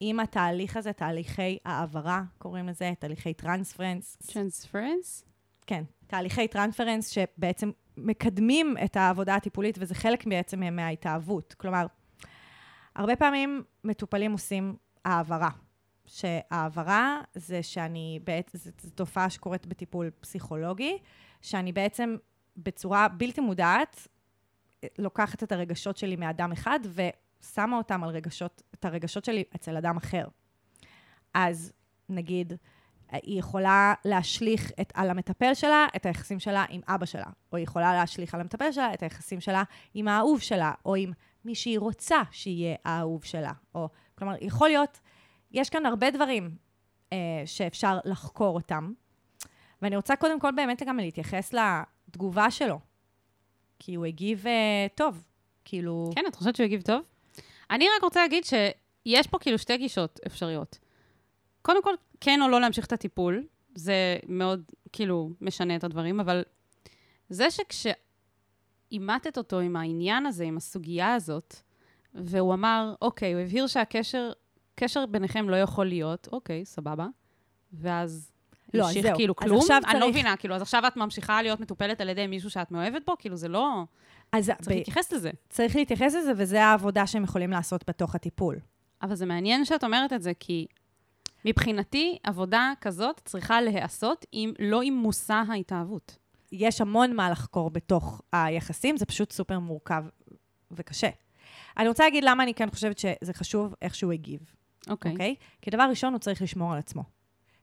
עם 0.00 0.20
התהליך 0.20 0.76
הזה, 0.76 0.92
תהליכי 0.92 1.58
העברה, 1.64 2.22
קוראים 2.38 2.68
לזה, 2.68 2.92
תהליכי 2.98 3.34
transference. 3.34 4.16
Transference? 4.32 5.24
כן, 5.66 5.84
תהליכי 6.06 6.48
transference 6.48 7.08
שבעצם 7.08 7.70
מקדמים 7.96 8.74
את 8.84 8.96
העבודה 8.96 9.34
הטיפולית, 9.34 9.76
וזה 9.80 9.94
חלק 9.94 10.26
בעצם 10.26 10.76
מההתאהבות. 10.76 11.54
כלומר, 11.58 11.86
הרבה 12.94 13.16
פעמים 13.16 13.62
מטופלים 13.84 14.32
עושים 14.32 14.76
העברה. 15.04 15.50
שהעברה 16.06 17.20
זה 17.34 17.62
שאני, 17.62 18.20
בעצם, 18.24 18.58
זו 18.58 18.90
תופעה 18.94 19.30
שקורית 19.30 19.66
בטיפול 19.66 20.10
פסיכולוגי, 20.20 20.98
שאני 21.42 21.72
בעצם 21.72 22.16
בצורה 22.56 23.08
בלתי 23.08 23.40
מודעת 23.40 24.08
לוקחת 24.98 25.42
את 25.42 25.52
הרגשות 25.52 25.96
שלי 25.96 26.16
מאדם 26.16 26.52
אחד 26.52 26.80
ושמה 26.82 27.76
אותם 27.76 28.04
על 28.04 28.10
רגשות, 28.10 28.62
את 28.74 28.84
הרגשות 28.84 29.24
שלי 29.24 29.44
אצל 29.56 29.76
אדם 29.76 29.96
אחר. 29.96 30.26
אז 31.34 31.72
נגיד, 32.08 32.52
היא 33.12 33.38
יכולה 33.38 33.94
להשליך 34.04 34.72
את, 34.80 34.92
על 34.94 35.10
המטפל 35.10 35.54
שלה 35.54 35.86
את 35.96 36.06
היחסים 36.06 36.38
שלה 36.38 36.64
עם 36.68 36.80
אבא 36.88 37.06
שלה, 37.06 37.26
או 37.52 37.56
היא 37.56 37.64
יכולה 37.64 37.94
להשליך 37.94 38.34
על 38.34 38.40
המטפל 38.40 38.72
שלה 38.72 38.94
את 38.94 39.02
היחסים 39.02 39.40
שלה 39.40 39.62
עם 39.94 40.08
האהוב 40.08 40.40
שלה, 40.40 40.72
או 40.84 40.94
עם 40.94 41.12
מי 41.44 41.54
שהיא 41.54 41.78
רוצה 41.78 42.22
שיהיה 42.30 42.76
האהוב 42.84 43.24
שלה. 43.24 43.52
או, 43.74 43.88
כלומר, 44.18 44.34
יכול 44.40 44.68
להיות, 44.68 45.00
יש 45.50 45.70
כאן 45.70 45.86
הרבה 45.86 46.10
דברים 46.10 46.56
אה, 47.12 47.42
שאפשר 47.46 47.98
לחקור 48.04 48.54
אותם, 48.54 48.92
ואני 49.82 49.96
רוצה 49.96 50.16
קודם 50.16 50.40
כל 50.40 50.50
באמת 50.56 50.82
גם 50.86 50.96
להתייחס 50.96 51.52
לתגובה 52.16 52.50
שלו, 52.50 52.80
כי 53.78 53.94
הוא 53.94 54.06
הגיב 54.06 54.46
אה, 54.46 54.86
טוב, 54.94 55.24
כאילו... 55.64 56.10
כן, 56.14 56.24
את 56.28 56.34
חושבת 56.34 56.56
שהוא 56.56 56.64
הגיב 56.64 56.82
טוב? 56.82 57.02
אני 57.70 57.86
רק 57.96 58.02
רוצה 58.02 58.20
להגיד 58.22 58.44
שיש 58.44 59.26
פה 59.26 59.38
כאילו 59.38 59.58
שתי 59.58 59.76
גישות 59.76 60.20
אפשריות. 60.26 60.78
קודם 61.62 61.82
כל, 61.82 61.94
כן 62.20 62.42
או 62.42 62.48
לא 62.48 62.60
להמשיך 62.60 62.86
את 62.86 62.92
הטיפול, 62.92 63.46
זה 63.74 64.18
מאוד, 64.28 64.62
כאילו, 64.92 65.30
משנה 65.40 65.76
את 65.76 65.84
הדברים, 65.84 66.20
אבל 66.20 66.42
זה 67.28 67.46
שכשאימתת 67.50 69.38
אותו 69.38 69.60
עם 69.60 69.76
העניין 69.76 70.26
הזה, 70.26 70.44
עם 70.44 70.56
הסוגיה 70.56 71.14
הזאת, 71.14 71.56
והוא 72.14 72.54
אמר, 72.54 72.94
אוקיי, 73.02 73.32
הוא 73.32 73.42
הבהיר 73.42 73.66
שהקשר, 73.66 74.32
קשר 74.74 75.06
ביניכם 75.06 75.48
לא 75.48 75.56
יכול 75.56 75.86
להיות, 75.86 76.28
אוקיי, 76.32 76.64
סבבה, 76.64 77.06
ואז 77.72 78.32
לא, 78.74 78.86
המשיך 78.86 79.02
זהו. 79.02 79.16
כאילו 79.16 79.34
אז 79.40 79.48
כלום. 79.48 79.60
עכשיו 79.60 79.80
אני 79.84 79.94
לא 79.94 80.00
צריך- 80.00 80.10
מבינה, 80.10 80.36
כאילו, 80.36 80.54
אז 80.54 80.62
עכשיו 80.62 80.82
את 80.86 80.96
ממשיכה 80.96 81.42
להיות 81.42 81.60
מטופלת 81.60 82.00
על 82.00 82.08
ידי 82.08 82.26
מישהו 82.26 82.50
שאת 82.50 82.70
מאוהבת 82.70 83.02
בו? 83.06 83.14
כאילו, 83.18 83.36
זה 83.36 83.48
לא... 83.48 83.84
אז 84.32 84.46
צריך 84.46 84.68
ב- 84.68 84.70
להתייחס 84.72 85.12
לזה. 85.12 85.30
צריך 85.48 85.76
להתייחס 85.76 86.14
לזה, 86.14 86.32
וזה 86.36 86.64
העבודה 86.64 87.06
שהם 87.06 87.24
יכולים 87.24 87.50
לעשות 87.50 87.84
בתוך 87.88 88.14
הטיפול. 88.14 88.56
אבל 89.02 89.14
זה 89.14 89.26
מעניין 89.26 89.64
שאת 89.64 89.84
אומרת 89.84 90.12
את 90.12 90.22
זה, 90.22 90.32
כי 90.40 90.66
מבחינתי, 91.44 92.18
עבודה 92.22 92.72
כזאת 92.80 93.20
צריכה 93.24 93.60
להיעשות 93.60 94.26
עם, 94.32 94.52
לא 94.58 94.82
עם 94.82 94.94
מושא 94.94 95.42
ההתאהבות. 95.48 96.18
יש 96.52 96.80
המון 96.80 97.16
מה 97.16 97.30
לחקור 97.30 97.70
בתוך 97.70 98.22
היחסים, 98.32 98.96
זה 98.96 99.06
פשוט 99.06 99.32
סופר 99.32 99.58
מורכב 99.58 100.04
וקשה. 100.70 101.08
אני 101.78 101.88
רוצה 101.88 102.04
להגיד 102.04 102.24
למה 102.24 102.42
אני 102.42 102.54
כן 102.54 102.70
חושבת 102.70 102.98
שזה 102.98 103.32
חשוב 103.32 103.74
איך 103.82 103.94
שהוא 103.94 104.12
הגיב, 104.12 104.40
אוקיי. 104.90 105.12
אוקיי? 105.12 105.34
כי 105.62 105.70
דבר 105.70 105.86
ראשון, 105.90 106.12
הוא 106.12 106.18
צריך 106.20 106.42
לשמור 106.42 106.72
על 106.72 106.78
עצמו. 106.78 107.02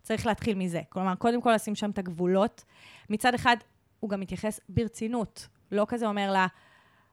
צריך 0.03 0.25
להתחיל 0.25 0.57
מזה. 0.57 0.81
כלומר, 0.89 1.15
קודם 1.15 1.41
כל 1.41 1.51
לשים 1.55 1.75
שם 1.75 1.89
את 1.89 1.97
הגבולות. 1.97 2.63
מצד 3.09 3.33
אחד, 3.33 3.57
הוא 3.99 4.09
גם 4.09 4.19
מתייחס 4.19 4.59
ברצינות. 4.69 5.47
לא 5.71 5.85
כזה 5.89 6.07
אומר 6.07 6.31
לה, 6.31 6.47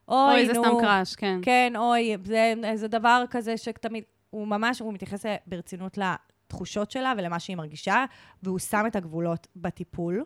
אוי, 0.09 0.32
אוי, 0.32 0.47
זה 0.47 0.52
נו, 0.52 0.64
סתם 0.64 0.73
קראש, 0.80 1.14
כן. 1.14 1.38
כן, 1.42 1.73
אוי, 1.76 2.16
זה, 2.25 2.54
זה 2.75 2.88
דבר 2.88 3.25
כזה 3.30 3.56
שתמיד... 3.56 4.04
הוא 4.30 4.49
ממש, 4.49 4.80
הוא 4.80 4.92
מתייחס 4.92 5.25
ברצינות 5.47 5.99
לתחושות 5.99 6.90
שלה 6.90 7.12
ולמה 7.18 7.40
שהיא 7.40 7.56
מרגישה, 7.56 8.04
והוא 8.42 8.59
שם 8.59 8.85
את 8.87 8.97
הגבולות 8.97 9.47
בטיפול, 9.56 10.25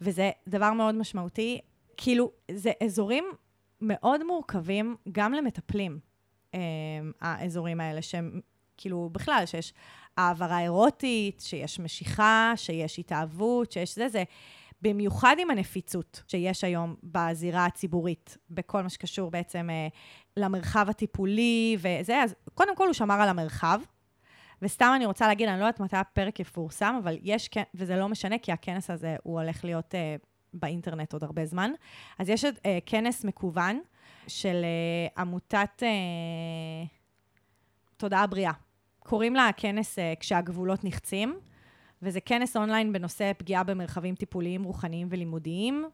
וזה 0.00 0.30
דבר 0.48 0.72
מאוד 0.72 0.94
משמעותי. 0.94 1.60
כאילו, 1.96 2.30
זה 2.50 2.72
אזורים 2.84 3.24
מאוד 3.80 4.24
מורכבים 4.24 4.96
גם 5.12 5.32
למטפלים, 5.32 5.98
אה, 6.54 6.60
האזורים 7.20 7.80
האלה, 7.80 8.02
שהם 8.02 8.40
כאילו, 8.76 9.10
בכלל, 9.12 9.42
שיש 9.46 9.72
העברה 10.18 10.60
אירוטית, 10.60 11.40
שיש 11.40 11.80
משיכה, 11.80 12.52
שיש 12.56 12.98
התאהבות, 12.98 13.72
שיש 13.72 13.94
זה, 13.94 14.08
זה... 14.08 14.24
במיוחד 14.82 15.36
עם 15.38 15.50
הנפיצות 15.50 16.22
שיש 16.28 16.64
היום 16.64 16.94
בזירה 17.02 17.66
הציבורית, 17.66 18.36
בכל 18.50 18.82
מה 18.82 18.88
שקשור 18.88 19.30
בעצם 19.30 19.70
אה, 19.70 19.88
למרחב 20.36 20.86
הטיפולי 20.88 21.76
וזה, 21.78 22.22
אז 22.22 22.34
קודם 22.54 22.76
כל 22.76 22.86
הוא 22.86 22.92
שמר 22.92 23.14
על 23.14 23.28
המרחב, 23.28 23.80
וסתם 24.62 24.92
אני 24.96 25.06
רוצה 25.06 25.26
להגיד, 25.26 25.48
אני 25.48 25.60
לא 25.60 25.64
יודעת 25.64 25.80
מתי 25.80 25.96
הפרק 25.96 26.40
יפורסם, 26.40 26.98
אבל 27.02 27.18
יש, 27.22 27.48
כן- 27.48 27.62
וזה 27.74 27.96
לא 27.96 28.08
משנה, 28.08 28.38
כי 28.38 28.52
הכנס 28.52 28.90
הזה 28.90 29.16
הוא 29.22 29.40
הולך 29.40 29.64
להיות 29.64 29.94
אה, 29.94 30.16
באינטרנט 30.54 31.12
עוד 31.12 31.24
הרבה 31.24 31.46
זמן. 31.46 31.70
אז 32.18 32.28
יש 32.28 32.44
אה, 32.44 32.78
כנס 32.86 33.24
מקוון 33.24 33.80
של 34.26 34.64
אה, 34.64 35.22
עמותת 35.22 35.82
אה, 35.82 35.88
תודעה 37.96 38.26
בריאה. 38.26 38.52
קוראים 39.08 39.34
לה 39.34 39.48
הכנס 39.48 39.98
אה, 39.98 40.14
כשהגבולות 40.20 40.84
נחצים, 40.84 41.38
וזה 42.02 42.20
כנס 42.20 42.56
אונליין 42.56 42.92
בנושא 42.92 43.32
פגיעה 43.38 43.64
במרחבים 43.64 44.14
טיפוליים, 44.14 44.64
רוחניים 44.64 45.08
ולימודיים, 45.10 45.84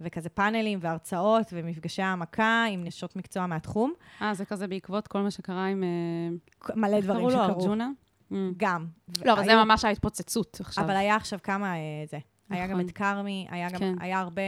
וכזה 0.00 0.28
פאנלים 0.28 0.78
והרצאות 0.82 1.46
ומפגשי 1.52 2.02
העמקה 2.02 2.64
עם 2.70 2.84
נשות 2.84 3.16
מקצוע 3.16 3.46
מהתחום. 3.46 3.92
אה, 4.22 4.34
זה 4.34 4.44
כזה 4.44 4.66
בעקבות 4.66 5.08
כל 5.08 5.20
מה 5.20 5.30
שקרה 5.30 5.66
עם... 5.66 5.84
מלא 6.74 7.00
דברים 7.00 7.28
קראו 7.28 7.30
לו, 7.30 7.44
שקרו. 7.44 7.60
ארג'ונה? 7.60 7.90
גם. 8.56 8.86
לא, 9.24 9.32
אבל 9.32 9.44
זה 9.44 9.54
ממש 9.54 9.84
ההתפוצצות 9.84 10.60
עכשיו. 10.60 10.84
אבל 10.84 10.96
היה 10.96 11.16
עכשיו 11.16 11.38
כמה, 11.42 11.74
אה, 11.74 11.80
זה. 12.06 12.18
היה 12.52 12.66
גם 12.66 12.72
נכון. 12.72 12.86
את 12.86 12.92
כרמי, 12.92 13.46
היה 13.50 13.70
גם, 13.70 13.78
כן. 13.78 13.94
היה 14.00 14.18
הרבה 14.20 14.42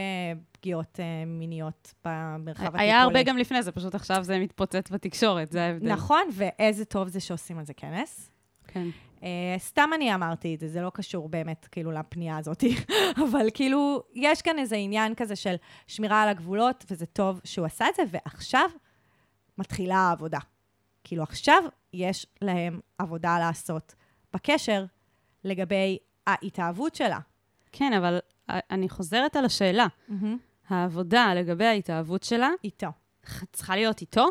פגיעות 0.51 0.99
אה, 0.99 1.25
מיניות 1.25 1.93
במרחב 2.05 2.63
הטיפולי. 2.63 2.83
היה 2.83 3.01
הרבה 3.01 3.23
גם 3.23 3.37
לפני 3.37 3.63
זה, 3.63 3.71
פשוט 3.71 3.95
עכשיו 3.95 4.23
זה 4.23 4.39
מתפוצץ 4.39 4.91
בתקשורת, 4.91 5.51
זה 5.51 5.63
ההבדל. 5.65 5.91
נכון, 5.91 6.23
ואיזה 6.33 6.85
טוב 6.85 7.07
זה 7.07 7.19
שעושים 7.19 7.59
על 7.59 7.65
זה 7.65 7.73
כנס. 7.73 8.31
כן. 8.67 8.87
Uh, 9.19 9.23
סתם 9.57 9.89
אני 9.95 10.15
אמרתי 10.15 10.55
את 10.55 10.59
זה, 10.59 10.67
זה 10.67 10.81
לא 10.81 10.91
קשור 10.93 11.29
באמת 11.29 11.67
כאילו 11.71 11.91
לפנייה 11.91 12.37
הזאת, 12.37 12.63
אבל 13.29 13.47
כאילו, 13.53 14.03
יש 14.13 14.41
כאן 14.41 14.59
איזה 14.59 14.75
עניין 14.75 15.15
כזה 15.15 15.35
של 15.35 15.55
שמירה 15.87 16.23
על 16.23 16.29
הגבולות, 16.29 16.85
וזה 16.91 17.05
טוב 17.05 17.41
שהוא 17.43 17.65
עשה 17.65 17.85
את 17.89 17.95
זה, 17.95 18.03
ועכשיו 18.11 18.69
מתחילה 19.57 19.95
העבודה. 19.95 20.39
כאילו, 21.03 21.23
עכשיו 21.23 21.63
יש 21.93 22.27
להם 22.41 22.79
עבודה 22.97 23.39
לעשות 23.39 23.95
בקשר 24.33 24.85
לגבי 25.43 25.97
ההתאהבות 26.27 26.95
שלה. 26.95 27.19
כן, 27.77 27.93
אבל 27.93 28.19
אני 28.49 28.89
חוזרת 28.89 29.35
על 29.35 29.45
השאלה. 29.45 29.87
העבודה 30.69 31.33
לגבי 31.33 31.65
ההתאהבות 31.65 32.23
שלה 32.23 32.49
איתו. 32.63 32.87
צריכה 33.53 33.75
להיות 33.75 34.01
איתו? 34.01 34.25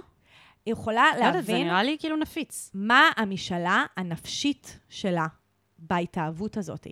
היא 0.66 0.72
יכולה 0.72 1.04
לא 1.12 1.16
יודעת, 1.16 1.32
זה 1.32 1.38
להבין 1.38 1.66
נראה 1.66 1.82
לי 1.82 1.96
כאילו 2.00 2.16
נפיץ. 2.16 2.70
מה 2.74 3.10
המשאלה 3.16 3.84
הנפשית 3.96 4.78
שלה 4.88 5.26
בהתאהבות 5.78 6.56
הזאת. 6.56 6.86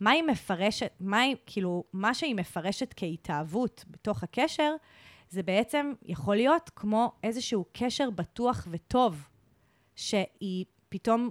מה 0.00 0.10
היא 0.10 0.22
מפרשת, 0.22 0.92
מה 1.00 1.20
היא, 1.20 1.36
כאילו, 1.46 1.84
מה 1.92 2.14
שהיא 2.14 2.34
מפרשת 2.34 2.94
כהתאהבות 2.96 3.84
בתוך 3.90 4.22
הקשר, 4.22 4.74
זה 5.28 5.42
בעצם 5.42 5.92
יכול 6.02 6.36
להיות 6.36 6.70
כמו 6.76 7.12
איזשהו 7.22 7.64
קשר 7.72 8.10
בטוח 8.10 8.68
וטוב, 8.70 9.28
שהיא 9.96 10.64
פתאום 10.88 11.30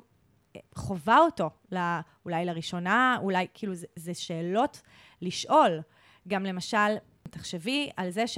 חווה 0.76 1.18
אותו, 1.18 1.50
לא, 1.72 1.80
אולי 2.26 2.46
לראשונה, 2.46 3.18
אולי, 3.22 3.48
כאילו, 3.54 3.74
זה, 3.74 3.88
זה 3.96 4.14
שאלות 4.14 4.82
לשאול. 5.22 5.82
גם 6.28 6.44
למשל, 6.44 6.96
תחשבי 7.30 7.90
על 7.98 8.10
זה 8.10 8.28
ש... 8.28 8.38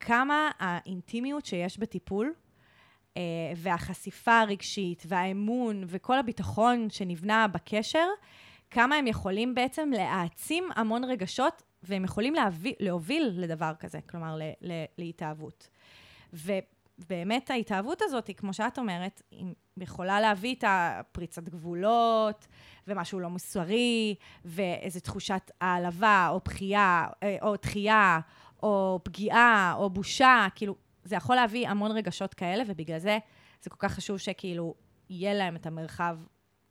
כמה 0.00 0.50
האינטימיות 0.58 1.46
שיש 1.46 1.78
בטיפול, 1.78 2.34
אה, 3.16 3.22
והחשיפה 3.56 4.40
הרגשית, 4.40 5.02
והאמון, 5.08 5.84
וכל 5.86 6.18
הביטחון 6.18 6.90
שנבנה 6.90 7.48
בקשר, 7.48 8.06
כמה 8.70 8.96
הם 8.96 9.06
יכולים 9.06 9.54
בעצם 9.54 9.90
להעצים 9.94 10.68
המון 10.76 11.04
רגשות, 11.04 11.62
והם 11.82 12.04
יכולים 12.04 12.34
להביא, 12.34 12.74
להוביל 12.80 13.32
לדבר 13.36 13.72
כזה, 13.80 14.00
כלומר, 14.00 14.36
ל, 14.36 14.42
ל, 14.60 14.84
להתאהבות. 14.98 15.68
ובאמת 16.98 17.50
ההתאהבות 17.50 18.02
הזאת, 18.02 18.30
כמו 18.36 18.52
שאת 18.52 18.78
אומרת, 18.78 19.22
היא 19.30 19.44
יכולה 19.76 20.20
להביא 20.20 20.54
את 20.54 20.64
הפריצת 20.66 21.48
גבולות, 21.48 22.46
ומשהו 22.86 23.20
לא 23.20 23.30
מוסרי, 23.30 24.14
ואיזו 24.44 25.00
תחושת 25.00 25.50
העלבה, 25.60 26.28
או 26.30 26.40
בכייה, 26.44 27.06
אה, 27.22 27.36
או 27.42 27.56
דחייה, 27.56 28.20
או 28.62 29.00
פגיעה, 29.02 29.74
או 29.78 29.90
בושה, 29.90 30.46
כאילו, 30.54 30.74
זה 31.04 31.16
יכול 31.16 31.36
להביא 31.36 31.68
המון 31.68 31.90
רגשות 31.90 32.34
כאלה, 32.34 32.64
ובגלל 32.66 32.98
זה 32.98 33.18
זה 33.62 33.70
כל 33.70 33.76
כך 33.78 33.92
חשוב 33.92 34.18
שכאילו 34.18 34.74
יהיה 35.10 35.34
להם 35.34 35.56
את 35.56 35.66
המרחב 35.66 36.18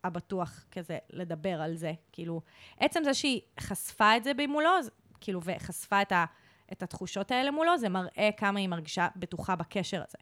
הבטוח 0.03 0.65
כזה 0.71 0.97
לדבר 1.09 1.61
על 1.61 1.75
זה. 1.75 1.93
כאילו, 2.11 2.41
עצם 2.79 3.03
זה 3.03 3.13
שהיא 3.13 3.41
חשפה 3.59 4.17
את 4.17 4.23
זה 4.23 4.31
מולו, 4.47 4.69
זה- 4.83 4.91
כאילו, 5.21 5.39
וחשפה 5.43 6.01
את, 6.01 6.11
ה, 6.11 6.25
את 6.71 6.83
התחושות 6.83 7.31
האלה 7.31 7.51
מולו, 7.51 7.77
זה 7.77 7.89
מראה 7.89 8.29
כמה 8.37 8.59
היא 8.59 8.67
מרגישה 8.67 9.07
בטוחה 9.15 9.55
בקשר 9.55 10.03
הזה. 10.07 10.17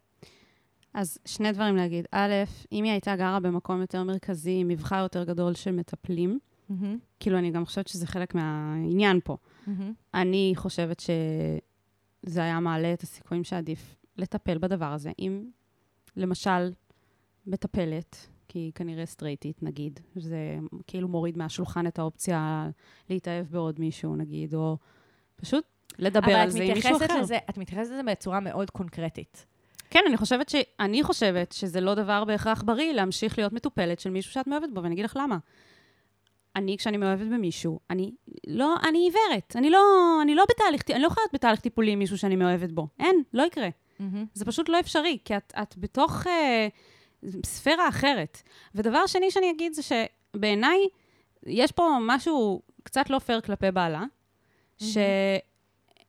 אז 0.94 1.18
שני 1.24 1.52
דברים 1.52 1.76
להגיד. 1.76 2.06
א', 2.12 2.32
אם 2.72 2.84
היא 2.84 2.92
הייתה 2.92 3.16
גרה 3.16 3.40
במקום 3.40 3.80
יותר 3.80 4.02
מרכזי, 4.02 4.56
עם 4.60 4.68
מבחר 4.68 5.02
יותר 5.02 5.24
גדול 5.24 5.54
של 5.54 5.72
מטפלים, 5.72 6.38
כאילו, 7.20 7.38
אני 7.38 7.50
גם 7.50 7.64
חושבת 7.64 7.88
שזה 7.88 8.06
חלק 8.06 8.34
מהעניין 8.34 9.20
פה. 9.24 9.36
אני 10.14 10.52
חושבת 10.56 11.00
שזה 11.00 12.40
היה 12.40 12.60
מעלה 12.60 12.92
את 12.92 13.02
הסיכויים 13.02 13.44
שעדיף 13.44 13.96
לטפל 14.16 14.58
בדבר 14.58 14.92
הזה. 14.92 15.12
אם, 15.18 15.50
למשל, 16.16 16.72
מטפלת, 17.46 18.26
כי 18.48 18.58
היא 18.58 18.72
כנראה 18.74 19.06
סטרייטית, 19.06 19.62
נגיד, 19.62 20.00
זה 20.16 20.58
כאילו 20.86 21.08
מוריד 21.08 21.38
מהשולחן 21.38 21.86
את 21.86 21.98
האופציה 21.98 22.70
להתאהב 23.10 23.46
בעוד 23.46 23.80
מישהו, 23.80 24.16
נגיד, 24.16 24.54
או 24.54 24.78
פשוט 25.36 25.64
לדבר 25.98 26.34
על 26.34 26.50
זה 26.50 26.62
עם 26.62 26.74
מישהו 26.74 26.96
אחר. 26.96 27.04
אבל 27.04 27.20
לזה, 27.20 27.38
את 27.50 27.58
מתייחסת 27.58 27.90
לזה 27.90 28.02
בצורה 28.02 28.40
מאוד 28.40 28.70
קונקרטית. 28.70 29.46
כן, 29.90 30.00
אני 30.08 30.16
חושבת, 30.16 30.48
ש... 30.48 30.54
אני 30.80 31.02
חושבת 31.02 31.52
שזה 31.52 31.80
לא 31.80 31.94
דבר 31.94 32.24
בהכרח 32.24 32.62
בריא 32.62 32.92
להמשיך 32.92 33.38
להיות 33.38 33.52
מטופלת 33.52 34.00
של 34.00 34.10
מישהו 34.10 34.32
שאת 34.32 34.46
מאוהבת 34.46 34.68
בו, 34.72 34.82
ואני 34.82 34.94
אגיד 34.94 35.04
לך 35.04 35.16
למה. 35.20 35.38
אני, 36.56 36.76
כשאני 36.78 36.96
מאוהבת 36.96 37.26
במישהו, 37.26 37.80
אני 37.90 38.12
לא, 38.46 38.74
אני 38.88 38.98
עיוורת. 38.98 39.56
אני 39.56 39.70
לא, 39.70 39.78
אני 40.22 40.34
לא 40.34 40.44
בתהליך, 40.50 40.82
אני 40.90 41.02
לא 41.02 41.06
יכולה 41.06 41.22
להיות 41.22 41.34
בתהליך 41.34 41.60
טיפולי 41.60 41.90
עם 41.90 41.98
מישהו 41.98 42.18
שאני 42.18 42.36
מאוהבת 42.36 42.72
בו. 42.72 42.88
אין, 43.00 43.22
לא 43.32 43.42
יקרה. 43.42 43.68
זה 44.34 44.44
פשוט 44.44 44.68
לא 44.68 44.80
אפשרי, 44.80 45.18
כי 45.24 45.36
את, 45.36 45.52
את 45.62 45.74
בתוך 45.78 46.26
אה, 46.26 46.68
ספירה 47.46 47.88
אחרת. 47.88 48.42
ודבר 48.74 49.06
שני 49.06 49.30
שאני 49.30 49.50
אגיד 49.50 49.72
זה 49.72 49.82
שבעיניי, 49.82 50.78
יש 51.46 51.72
פה 51.72 51.98
משהו 52.00 52.62
קצת 52.82 53.10
לא 53.10 53.18
פייר 53.18 53.40
כלפי 53.40 53.70
בעלה, 53.70 54.04
ש... 54.78 54.96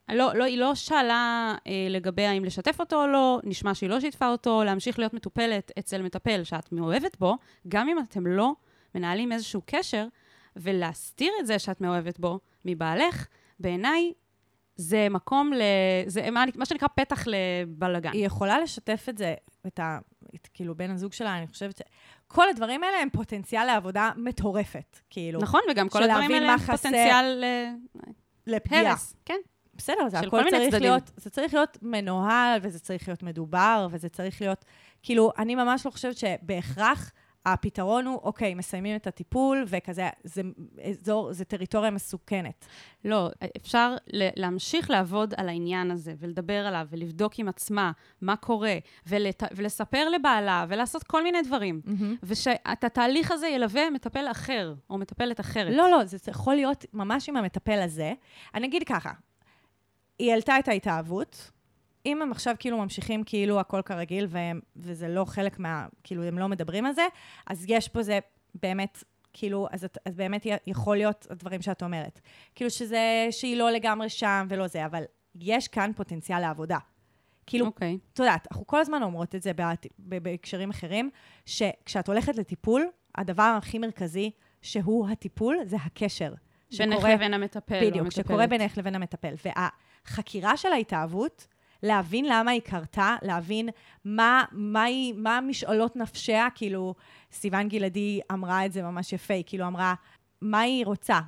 לא, 0.09 0.35
לא, 0.35 0.43
היא 0.43 0.57
לא 0.57 0.75
שאלה 0.75 1.55
אה, 1.67 1.87
לגבי 1.89 2.25
האם 2.25 2.45
לשתף 2.45 2.79
אותו 2.79 3.01
או 3.01 3.07
לא, 3.07 3.39
נשמע 3.43 3.73
שהיא 3.73 3.89
לא 3.89 3.99
שיתפה 3.99 4.27
אותו, 4.27 4.63
להמשיך 4.63 4.99
להיות 4.99 5.13
מטופלת 5.13 5.71
אצל 5.79 6.01
מטפל 6.01 6.43
שאת 6.43 6.71
מאוהבת 6.71 7.17
בו, 7.19 7.37
גם 7.67 7.89
אם 7.89 7.99
אתם 7.99 8.27
לא 8.27 8.53
מנהלים 8.95 9.31
איזשהו 9.31 9.61
קשר, 9.65 10.07
ולהסתיר 10.55 11.33
את 11.39 11.47
זה 11.47 11.59
שאת 11.59 11.81
מאוהבת 11.81 12.19
בו 12.19 12.39
מבעלך, 12.65 13.27
בעיניי 13.59 14.13
זה 14.75 15.07
מקום 15.09 15.53
ל... 15.53 15.61
זה 16.07 16.31
מה, 16.31 16.43
מה 16.55 16.65
שנקרא 16.65 16.87
פתח 16.87 17.23
לבלגן. 17.27 18.11
היא 18.13 18.25
יכולה 18.25 18.59
לשתף 18.59 19.05
את 19.09 19.17
זה, 19.17 19.33
את 19.67 19.79
ה... 19.79 19.99
את, 20.35 20.47
כאילו, 20.53 20.75
בן 20.75 20.91
הזוג 20.91 21.13
שלה, 21.13 21.37
אני 21.37 21.47
חושבת 21.47 21.77
ש... 21.77 21.81
כל 22.27 22.49
הדברים 22.49 22.83
האלה 22.83 22.97
הם 22.97 23.09
פוטנציאל 23.09 23.65
לעבודה 23.65 24.11
מטורפת, 24.15 24.99
כאילו. 25.09 25.39
נכון, 25.41 25.61
וגם 25.71 25.89
כל 25.89 26.03
הדברים 26.03 26.31
האלה 26.31 26.53
הם 26.53 26.59
חסר. 26.59 26.75
פוטנציאל 26.75 27.43
אה, 27.43 27.71
לפגיעה. 28.47 28.91
הרס. 28.91 29.15
כן. 29.25 29.39
בסדר, 29.75 30.09
זה 30.09 30.19
הכל 30.19 30.43
צריך 30.49 30.69
צדדים. 30.69 30.81
להיות, 30.81 31.11
זה 31.17 31.29
צריך 31.29 31.53
להיות 31.53 31.77
מנוהל, 31.81 32.59
וזה 32.61 32.79
צריך 32.79 33.07
להיות 33.07 33.23
מדובר, 33.23 33.87
וזה 33.91 34.09
צריך 34.09 34.41
להיות, 34.41 34.65
כאילו, 35.03 35.31
אני 35.37 35.55
ממש 35.55 35.85
לא 35.85 35.91
חושבת 35.91 36.17
שבהכרח 36.17 37.11
הפתרון 37.45 38.05
הוא, 38.05 38.19
אוקיי, 38.23 38.53
מסיימים 38.53 38.95
את 38.95 39.07
הטיפול, 39.07 39.65
וכזה, 39.67 40.09
זה 40.23 40.41
אזור, 40.83 41.33
זה 41.33 41.45
טריטוריה 41.45 41.91
מסוכנת. 41.91 42.65
לא, 43.05 43.29
אפשר 43.57 43.95
להמשיך 44.11 44.89
לעבוד 44.89 45.33
על 45.37 45.49
העניין 45.49 45.91
הזה, 45.91 46.13
ולדבר 46.19 46.67
עליו, 46.67 46.87
ולבדוק 46.89 47.39
עם 47.39 47.47
עצמה 47.47 47.91
מה 48.21 48.35
קורה, 48.35 48.77
ולת... 49.07 49.43
ולספר 49.51 50.09
לבעלה, 50.09 50.65
ולעשות 50.69 51.03
כל 51.03 51.23
מיני 51.23 51.41
דברים. 51.41 51.81
ושאת 52.23 52.83
התהליך 52.83 53.31
הזה 53.31 53.47
ילווה 53.47 53.89
מטפל 53.89 54.31
אחר, 54.31 54.73
או 54.89 54.97
מטפלת 54.97 55.39
אחרת. 55.39 55.73
לא, 55.75 55.89
לא, 55.89 56.05
זה 56.05 56.31
יכול 56.31 56.55
להיות 56.55 56.85
ממש 56.93 57.29
עם 57.29 57.37
המטפל 57.37 57.81
הזה. 57.81 58.13
אני 58.55 58.67
אגיד 58.67 58.83
ככה, 58.83 59.11
היא 60.19 60.31
העלתה 60.31 60.59
את 60.59 60.67
ההתאהבות. 60.67 61.51
אם 62.05 62.21
הם 62.21 62.31
עכשיו 62.31 62.55
כאילו 62.59 62.77
ממשיכים 62.77 63.23
כאילו 63.23 63.59
הכל 63.59 63.81
כרגיל, 63.81 64.27
והם, 64.29 64.59
וזה 64.75 65.07
לא 65.07 65.25
חלק 65.25 65.59
מה... 65.59 65.85
כאילו, 66.03 66.23
הם 66.23 66.39
לא 66.39 66.47
מדברים 66.47 66.85
על 66.85 66.93
זה, 66.93 67.05
אז 67.47 67.65
יש 67.67 67.87
פה 67.87 68.03
זה 68.03 68.19
באמת, 68.61 69.03
כאילו, 69.33 69.67
אז, 69.71 69.83
את- 69.85 69.97
אז 70.05 70.15
באמת 70.15 70.45
יכול 70.67 70.97
להיות 70.97 71.27
הדברים 71.29 71.61
שאת 71.61 71.83
אומרת. 71.83 72.19
כאילו 72.55 72.69
שזה, 72.69 73.27
שהיא 73.31 73.57
לא 73.57 73.71
לגמרי 73.71 74.09
שם 74.09 74.45
ולא 74.49 74.67
זה, 74.67 74.85
אבל 74.85 75.03
יש 75.35 75.67
כאן 75.67 75.91
פוטנציאל 75.95 76.39
לעבודה. 76.39 76.77
כאילו, 77.47 77.65
אוקיי. 77.65 77.97
את 78.13 78.19
יודעת, 78.19 78.47
אנחנו 78.51 78.67
כל 78.67 78.79
הזמן 78.79 79.03
אומרות 79.03 79.35
את 79.35 79.41
זה 79.41 79.51
בהקשרים 79.99 80.69
אחרים, 80.69 81.09
שכשאת 81.45 82.07
הולכת 82.07 82.35
לטיפול, 82.35 82.85
הדבר 83.15 83.55
הכי 83.57 83.79
מרכזי 83.79 84.31
שהוא 84.61 85.07
הטיפול, 85.09 85.57
זה 85.65 85.75
הקשר. 85.85 86.33
בינך 86.77 86.93
שקורה- 86.97 87.13
לבין 87.15 87.33
המטפל, 87.33 87.79
בדיוק, 87.89 88.09
שקורה. 88.09 88.47
בינך 88.47 88.77
לבין 88.77 88.95
המטפל. 88.95 89.33
והחקירה 90.05 90.57
של 90.57 90.73
ההתאהבות, 90.73 91.47
להבין 91.83 92.25
למה 92.29 92.51
היא 92.51 92.61
קרתה, 92.61 93.15
להבין 93.21 93.69
מה, 94.05 94.43
מה, 94.51 94.83
היא, 94.83 95.13
מה 95.17 95.41
משאלות 95.41 95.95
נפשיה, 95.95 96.47
כאילו, 96.55 96.95
סיוון 97.31 97.67
גלעדי 97.67 98.19
אמרה 98.31 98.65
את 98.65 98.73
זה 98.73 98.83
ממש 98.83 99.13
יפה, 99.13 99.33
היא 99.33 99.43
כאילו 99.47 99.67
אמרה, 99.67 99.93
מה 100.41 100.59
היא 100.59 100.85
רוצה? 100.85 101.19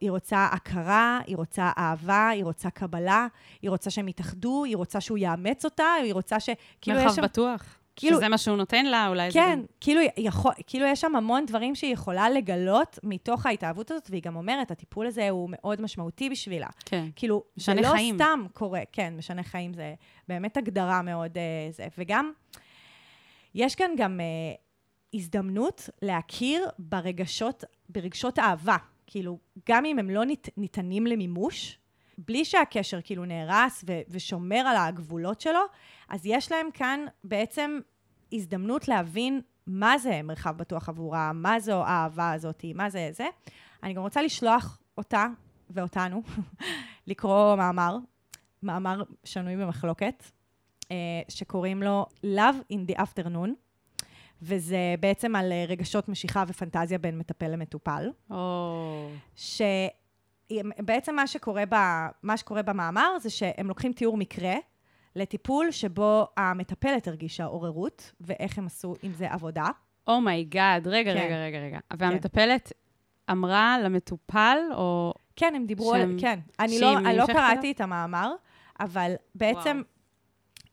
היא 0.00 0.10
רוצה 0.10 0.48
הכרה, 0.52 1.20
היא 1.26 1.36
רוצה 1.36 1.70
אהבה, 1.78 2.28
היא 2.28 2.44
רוצה 2.44 2.70
קבלה, 2.70 3.26
היא 3.62 3.70
רוצה 3.70 3.90
שהם 3.90 4.08
יתאחדו, 4.08 4.64
היא 4.64 4.76
רוצה 4.76 5.00
שהוא 5.00 5.18
יאמץ 5.18 5.64
אותה, 5.64 5.92
היא 6.02 6.14
רוצה 6.14 6.40
ש... 6.40 6.50
כאילו, 6.80 6.98
מרחב 6.98 7.14
שם... 7.14 7.22
בטוח. 7.22 7.78
כאילו- 7.96 8.16
שזה 8.16 8.28
מה 8.28 8.38
שהוא 8.38 8.56
נותן 8.56 8.86
לה, 8.86 9.08
אולי 9.08 9.30
זה 9.30 9.38
כן. 9.38 9.60
כאילו, 9.80 10.00
יכול, 10.16 10.52
כאילו 10.66 10.86
יש 10.86 11.00
שם 11.00 11.16
המון 11.16 11.46
דברים 11.46 11.74
שהיא 11.74 11.92
יכולה 11.92 12.30
לגלות 12.30 12.98
מתוך 13.02 13.46
ההתאהבות 13.46 13.90
הזאת, 13.90 14.10
והיא 14.10 14.22
גם 14.22 14.36
אומרת, 14.36 14.70
הטיפול 14.70 15.06
הזה 15.06 15.30
הוא 15.30 15.48
מאוד 15.52 15.80
משמעותי 15.80 16.30
בשבילה. 16.30 16.68
כן. 16.84 17.06
כאילו, 17.16 17.42
זה 17.56 17.74
לא 17.74 17.88
חיים. 17.88 18.14
סתם 18.14 18.44
קורה, 18.52 18.80
כן, 18.92 19.14
משנה 19.16 19.42
חיים 19.42 19.74
זה 19.74 19.94
באמת 20.28 20.56
הגדרה 20.56 21.02
מאוד 21.02 21.38
אה, 21.38 21.68
זה. 21.70 21.86
וגם, 21.98 22.32
יש 23.54 23.74
כאן 23.74 23.90
גם 23.96 24.20
אה, 24.20 24.26
הזדמנות 25.14 25.88
להכיר 26.02 26.68
ברגשות, 26.78 27.64
ברגשות 27.88 28.38
אהבה. 28.38 28.76
כאילו, 29.06 29.38
גם 29.68 29.84
אם 29.84 29.98
הם 29.98 30.10
לא 30.10 30.24
נית, 30.24 30.48
ניתנים 30.56 31.06
למימוש, 31.06 31.78
בלי 32.18 32.44
שהקשר 32.44 33.00
כאילו 33.04 33.24
נהרס 33.24 33.84
ו- 33.88 34.00
ושומר 34.08 34.56
על 34.56 34.76
הגבולות 34.76 35.40
שלו, 35.40 35.60
אז 36.08 36.26
יש 36.26 36.52
להם 36.52 36.70
כאן 36.74 37.00
בעצם 37.24 37.80
הזדמנות 38.32 38.88
להבין 38.88 39.40
מה 39.66 39.98
זה 39.98 40.20
מרחב 40.24 40.56
בטוח 40.56 40.88
עבורה, 40.88 41.32
מה 41.32 41.60
זו 41.60 41.84
האהבה 41.84 42.32
הזאת, 42.32 42.64
מה 42.74 42.90
זה 42.90 43.08
זה. 43.12 43.26
אני 43.82 43.92
גם 43.94 44.02
רוצה 44.02 44.22
לשלוח 44.22 44.78
אותה 44.98 45.26
ואותנו 45.70 46.22
לקרוא 47.06 47.56
מאמר, 47.56 47.96
מאמר 48.62 49.02
שנוי 49.24 49.56
במחלוקת, 49.56 50.22
אה, 50.90 50.96
שקוראים 51.28 51.82
לו 51.82 52.06
Love 52.24 52.72
in 52.72 52.90
the 52.90 52.98
Afternoon, 52.98 53.50
וזה 54.42 54.94
בעצם 55.00 55.36
על 55.36 55.52
אה, 55.52 55.64
רגשות 55.68 56.08
משיכה 56.08 56.44
ופנטזיה 56.46 56.98
בין 56.98 57.18
מטפל 57.18 57.48
למטופל. 57.48 58.10
או... 58.30 59.10
שבעצם 60.52 61.14
מה 61.16 61.26
שקורה, 61.26 61.64
ב, 61.70 61.74
מה 62.22 62.36
שקורה 62.36 62.62
במאמר 62.62 63.18
זה 63.20 63.30
שהם 63.30 63.68
לוקחים 63.68 63.92
תיאור 63.92 64.16
מקרה 64.16 64.54
לטיפול 65.16 65.70
שבו 65.70 66.26
המטפלת 66.36 67.08
הרגישה 67.08 67.44
עוררות, 67.44 68.12
ואיך 68.20 68.58
הם 68.58 68.66
עשו 68.66 68.94
עם 69.02 69.12
זה 69.12 69.32
עבודה. 69.32 69.66
oh 70.08 70.28
my 70.28 70.48
God, 70.48 70.88
רגע, 70.88 71.14
כן. 71.14 71.18
רגע, 71.24 71.36
רגע, 71.44 71.58
רגע. 71.58 71.78
והמטפלת 71.98 72.72
אמרה 73.30 73.76
למטופל, 73.84 74.58
או... 74.74 75.14
כן, 75.36 75.52
הם 75.56 75.66
דיברו 75.66 75.94
על... 75.94 76.00
שהם- 76.00 76.16
כן. 76.20 76.40
אני 76.60 76.80
לא, 76.80 76.98
אני 76.98 77.16
לא 77.16 77.26
קראתי? 77.26 77.70
את 77.72 77.80
המאמר, 77.80 78.32
אבל 78.80 79.14
בעצם, 79.34 79.82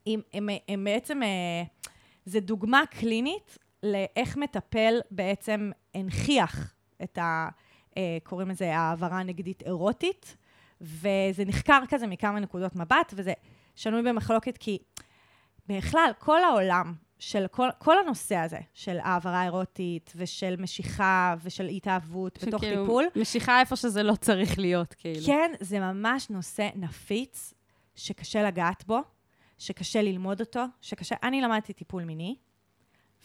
וואו. 0.07 0.13
הם, 0.13 0.21
הם, 0.33 0.49
הם 0.67 0.83
בעצם... 0.83 1.23
אה, 1.23 1.63
זה 2.25 2.39
דוגמה 2.39 2.81
קלינית 2.91 3.57
לאיך 3.83 4.37
מטפל 4.37 4.99
בעצם 5.11 5.71
הנכיח 5.95 6.73
את 7.03 7.17
ה... 7.17 7.49
אה, 7.97 8.17
קוראים 8.23 8.49
לזה 8.49 8.77
העברה 8.77 9.23
נגדית 9.23 9.63
אירוטית, 9.65 10.37
וזה 10.81 11.45
נחקר 11.45 11.79
כזה 11.89 12.07
מכמה 12.07 12.39
נקודות 12.39 12.75
מבט, 12.75 13.13
וזה 13.15 13.33
שנוי 13.75 14.01
במחלוקת 14.01 14.57
כי 14.57 14.77
בכלל, 15.67 16.11
כל 16.19 16.43
העולם 16.43 16.93
של 17.19 17.47
כל, 17.47 17.69
כל 17.77 17.99
הנושא 17.99 18.35
הזה, 18.35 18.59
של 18.73 18.97
העברה 18.99 19.43
אירוטית 19.43 20.13
ושל 20.15 20.55
משיכה 20.59 21.35
ושל 21.43 21.67
התאהבות 21.67 22.43
בתוך 22.43 22.63
טיפול, 22.63 23.05
משיכה 23.15 23.59
איפה 23.59 23.75
שזה 23.75 24.03
לא 24.03 24.15
צריך 24.15 24.59
להיות, 24.59 24.93
כאילו. 24.93 25.25
כן, 25.25 25.51
זה 25.59 25.79
ממש 25.79 26.29
נושא 26.29 26.69
נפיץ, 26.75 27.53
שקשה 27.95 28.43
לגעת 28.43 28.83
בו, 28.87 28.99
שקשה 29.57 30.01
ללמוד 30.01 30.39
אותו, 30.39 30.65
שקשה... 30.81 31.15
אני 31.23 31.41
למדתי 31.41 31.73
טיפול 31.73 32.03
מיני, 32.03 32.35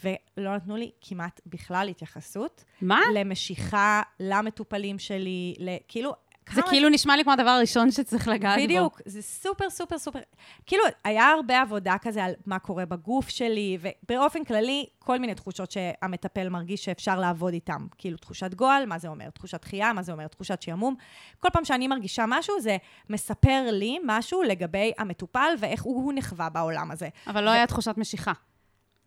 ולא 0.04 0.56
נתנו 0.56 0.76
לי 0.76 0.90
כמעט 1.00 1.40
בכלל 1.46 1.88
התייחסות 1.90 2.64
מה? 2.82 3.00
למשיכה, 3.14 4.02
למטופלים 4.20 4.98
שלי. 4.98 5.54
כאילו, 5.88 6.12
זה 6.54 6.62
כאילו 6.62 6.88
נשמע 6.88 7.16
לי 7.16 7.24
כמו 7.24 7.32
הדבר 7.32 7.50
הראשון 7.50 7.90
שצריך 7.90 8.28
לגעת 8.28 8.58
בו. 8.58 8.64
בדיוק, 8.64 9.00
זה 9.04 9.22
סופר 9.22 9.70
סופר 9.70 9.98
סופר, 9.98 10.18
כאילו, 10.66 10.82
היה 11.04 11.28
הרבה 11.28 11.60
עבודה 11.60 11.96
כזה 12.02 12.24
על 12.24 12.32
מה 12.46 12.58
קורה 12.58 12.86
בגוף 12.86 13.28
שלי, 13.28 13.78
ובאופן 13.80 14.44
כללי, 14.44 14.86
כל 14.98 15.18
מיני 15.18 15.34
תחושות 15.34 15.70
שהמטפל 15.70 16.48
מרגיש 16.48 16.84
שאפשר 16.84 17.20
לעבוד 17.20 17.52
איתם. 17.52 17.86
כאילו, 17.98 18.16
תחושת 18.16 18.54
גועל, 18.54 18.86
מה 18.86 18.98
זה 18.98 19.08
אומר? 19.08 19.30
תחושת 19.30 19.62
דחייה, 19.62 19.92
מה 19.92 20.02
זה 20.02 20.12
אומר? 20.12 20.26
תחושת 20.28 20.62
שעמום. 20.62 20.94
כל 21.38 21.48
פעם 21.52 21.64
שאני 21.64 21.88
מרגישה 21.88 22.24
משהו, 22.28 22.60
זה 22.60 22.76
מספר 23.10 23.66
לי 23.72 23.98
משהו 24.04 24.42
לגבי 24.42 24.92
המטופל 24.98 25.54
ואיך 25.58 25.82
הוא, 25.82 26.04
הוא 26.04 26.12
נחווה 26.16 26.48
בעולם 26.48 26.90
הזה. 26.90 27.08
אבל 27.26 27.44
לא 27.44 27.50
היה 27.50 27.66
תחושת 27.66 27.94
משיכה. 27.96 28.32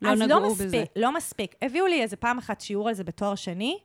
לא 0.02 0.10
אז 0.10 0.22
נגעו 0.22 0.40
לא 0.40 0.50
בזה. 0.50 0.66
מספיק, 0.66 0.90
לא 0.96 1.14
מספיק. 1.16 1.56
הביאו 1.62 1.88
לי 1.88 2.02
איזה 2.02 2.16
פעם 2.16 2.38
אחת 2.38 2.62
שיעור 2.62 2.88
על 2.88 2.94
זה 2.94 3.04
בתואר 3.04 3.36
שני, 3.36 3.78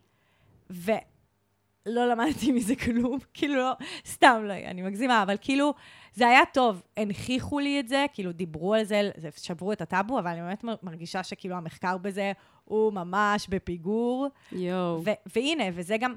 ולא 0.71 2.07
למדתי 2.11 2.53
מזה 2.53 2.77
כלום. 2.77 3.19
כאילו, 3.35 3.55
לא, 3.57 3.73
סתם, 4.07 4.43
לא, 4.45 4.53
אני 4.53 4.83
מגזימה, 4.83 5.23
אבל 5.23 5.37
כאילו, 5.41 5.75
זה 6.15 6.29
היה 6.29 6.41
טוב. 6.53 6.83
הנכיחו 6.97 7.59
לי 7.59 7.81
את 7.81 7.89
זה, 7.89 8.07
כאילו, 8.13 8.33
דיברו 8.33 8.75
על 8.75 8.85
זה, 8.85 9.11
שברו 9.37 9.73
את 9.73 9.81
הטאבו, 9.81 10.19
אבל 10.19 10.31
אני 10.31 10.41
באמת 10.41 10.65
מרגישה 10.83 11.23
שכאילו 11.23 11.57
המחקר 11.57 11.97
בזה 11.99 12.33
הוא 12.65 12.93
ממש 12.93 13.47
בפיגור. 13.49 14.27
יואו. 14.53 15.03
והנה, 15.37 15.65
וזה 15.73 15.97
גם, 15.97 16.15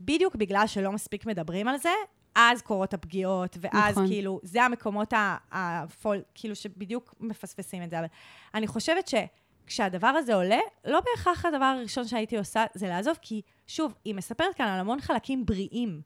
בדיוק 0.00 0.34
בגלל 0.36 0.66
שלא 0.66 0.92
מספיק 0.92 1.26
מדברים 1.26 1.68
על 1.68 1.76
זה, 1.76 1.90
אז 2.34 2.62
קורות 2.62 2.94
הפגיעות, 2.94 3.56
ואז 3.60 3.92
נכון. 3.92 4.06
כאילו, 4.06 4.40
זה 4.42 4.62
המקומות 4.64 5.12
הפול, 5.52 6.22
כאילו 6.34 6.56
שבדיוק 6.56 7.14
מפספסים 7.20 7.82
את 7.82 7.90
זה. 7.90 7.98
אבל 7.98 8.06
אני 8.54 8.66
חושבת 8.66 9.08
שכשהדבר 9.08 10.06
הזה 10.06 10.34
עולה, 10.34 10.60
לא 10.84 11.00
בהכרח 11.00 11.44
הדבר 11.44 11.64
הראשון 11.64 12.08
שהייתי 12.08 12.38
עושה 12.38 12.64
זה 12.74 12.88
לעזוב, 12.88 13.16
כי 13.22 13.42
שוב, 13.66 13.94
היא 14.04 14.14
מספרת 14.14 14.54
כאן 14.54 14.66
על 14.66 14.80
המון 14.80 15.00
חלקים 15.00 15.46
בריאים. 15.46 16.00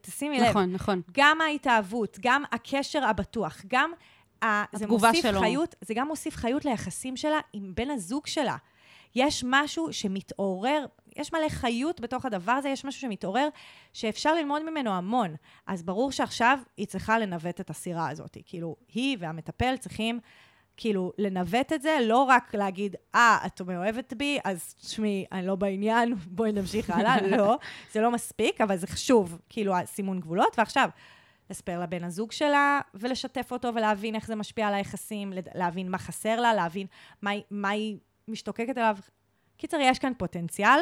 תשימי 0.00 0.40
לב, 0.40 0.48
נכון, 0.48 0.72
נכון. 0.72 1.02
גם 1.12 1.40
ההתאהבות, 1.40 2.18
גם 2.20 2.42
הקשר 2.52 3.04
הבטוח, 3.04 3.62
גם... 3.66 3.90
ה- 4.42 4.76
זה 4.76 4.84
התגובה 4.84 5.08
מוסיף 5.08 5.22
שלו. 5.22 5.40
חיות, 5.40 5.74
זה 5.80 5.94
גם 5.94 6.08
מוסיף 6.08 6.36
חיות 6.36 6.64
ליחסים 6.64 7.16
שלה 7.16 7.38
עם 7.52 7.72
בן 7.74 7.90
הזוג 7.90 8.26
שלה. 8.26 8.56
יש 9.16 9.44
משהו 9.46 9.92
שמתעורר, 9.92 10.86
יש 11.16 11.32
מלא 11.32 11.48
חיות 11.48 12.00
בתוך 12.00 12.26
הדבר 12.26 12.52
הזה, 12.52 12.68
יש 12.68 12.84
משהו 12.84 13.00
שמתעורר, 13.00 13.48
שאפשר 13.92 14.34
ללמוד 14.34 14.70
ממנו 14.70 14.90
המון. 14.90 15.34
אז 15.66 15.82
ברור 15.82 16.12
שעכשיו 16.12 16.58
היא 16.76 16.86
צריכה 16.86 17.18
לנווט 17.18 17.60
את 17.60 17.70
הסירה 17.70 18.10
הזאת. 18.10 18.36
כאילו, 18.44 18.76
היא 18.94 19.16
והמטפל 19.20 19.76
צריכים 19.76 20.20
כאילו 20.76 21.12
לנווט 21.18 21.72
את 21.72 21.82
זה, 21.82 21.98
לא 22.02 22.22
רק 22.22 22.54
להגיד, 22.54 22.96
אה, 23.14 23.38
את 23.46 23.60
מאוהבת 23.60 24.12
בי, 24.12 24.38
אז 24.44 24.74
תשמעי, 24.74 25.24
אני 25.32 25.46
לא 25.46 25.54
בעניין, 25.54 26.14
בואי 26.36 26.52
נמשיך 26.52 26.90
הלאה. 26.90 27.20
לא, 27.36 27.58
זה 27.92 28.00
לא 28.00 28.10
מספיק, 28.10 28.60
אבל 28.60 28.76
זה 28.76 28.86
חשוב, 28.86 29.38
כאילו, 29.48 29.76
הסימון 29.76 30.20
גבולות. 30.20 30.58
ועכשיו, 30.58 30.88
לספר 31.50 31.80
לבן 31.80 32.04
הזוג 32.04 32.32
שלה 32.32 32.80
ולשתף 32.94 33.52
אותו 33.52 33.74
ולהבין 33.74 34.14
איך 34.14 34.26
זה 34.26 34.34
משפיע 34.34 34.68
על 34.68 34.74
היחסים, 34.74 35.32
להבין 35.54 35.90
מה 35.90 35.98
חסר 35.98 36.40
לה, 36.40 36.54
להבין 36.54 36.86
מה, 37.22 37.30
מה 37.50 37.68
היא 37.68 37.96
משתוקקת 38.28 38.78
אליו. 38.78 38.96
קיצר, 39.56 39.76
יש 39.80 39.98
כאן 39.98 40.12
פוטנציאל, 40.18 40.80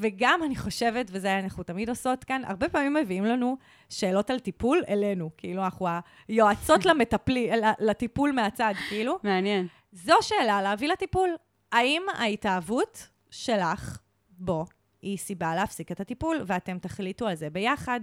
וגם 0.00 0.40
אני 0.44 0.56
חושבת, 0.56 1.06
וזה 1.10 1.38
אנחנו 1.38 1.62
תמיד 1.62 1.88
עושות 1.88 2.24
כאן, 2.24 2.42
הרבה 2.44 2.68
פעמים 2.68 2.94
מביאים 2.94 3.24
לנו 3.24 3.56
שאלות 3.88 4.30
על 4.30 4.38
טיפול 4.38 4.82
אלינו, 4.88 5.30
כאילו 5.36 5.64
אנחנו 5.64 5.86
היועצות 6.28 6.84
למטפלי, 6.88 7.50
לטיפול 7.78 8.32
מהצד, 8.32 8.74
כאילו. 8.88 9.18
מעניין. 9.22 9.66
זו 9.92 10.14
שאלה 10.20 10.62
להביא 10.62 10.88
לטיפול. 10.88 11.30
האם 11.72 12.02
ההתאהבות 12.14 13.08
שלך 13.30 13.98
בו 14.30 14.66
היא 15.02 15.18
סיבה 15.18 15.54
להפסיק 15.54 15.92
את 15.92 16.00
הטיפול, 16.00 16.42
ואתם 16.46 16.78
תחליטו 16.78 17.26
על 17.26 17.34
זה 17.34 17.50
ביחד? 17.50 18.00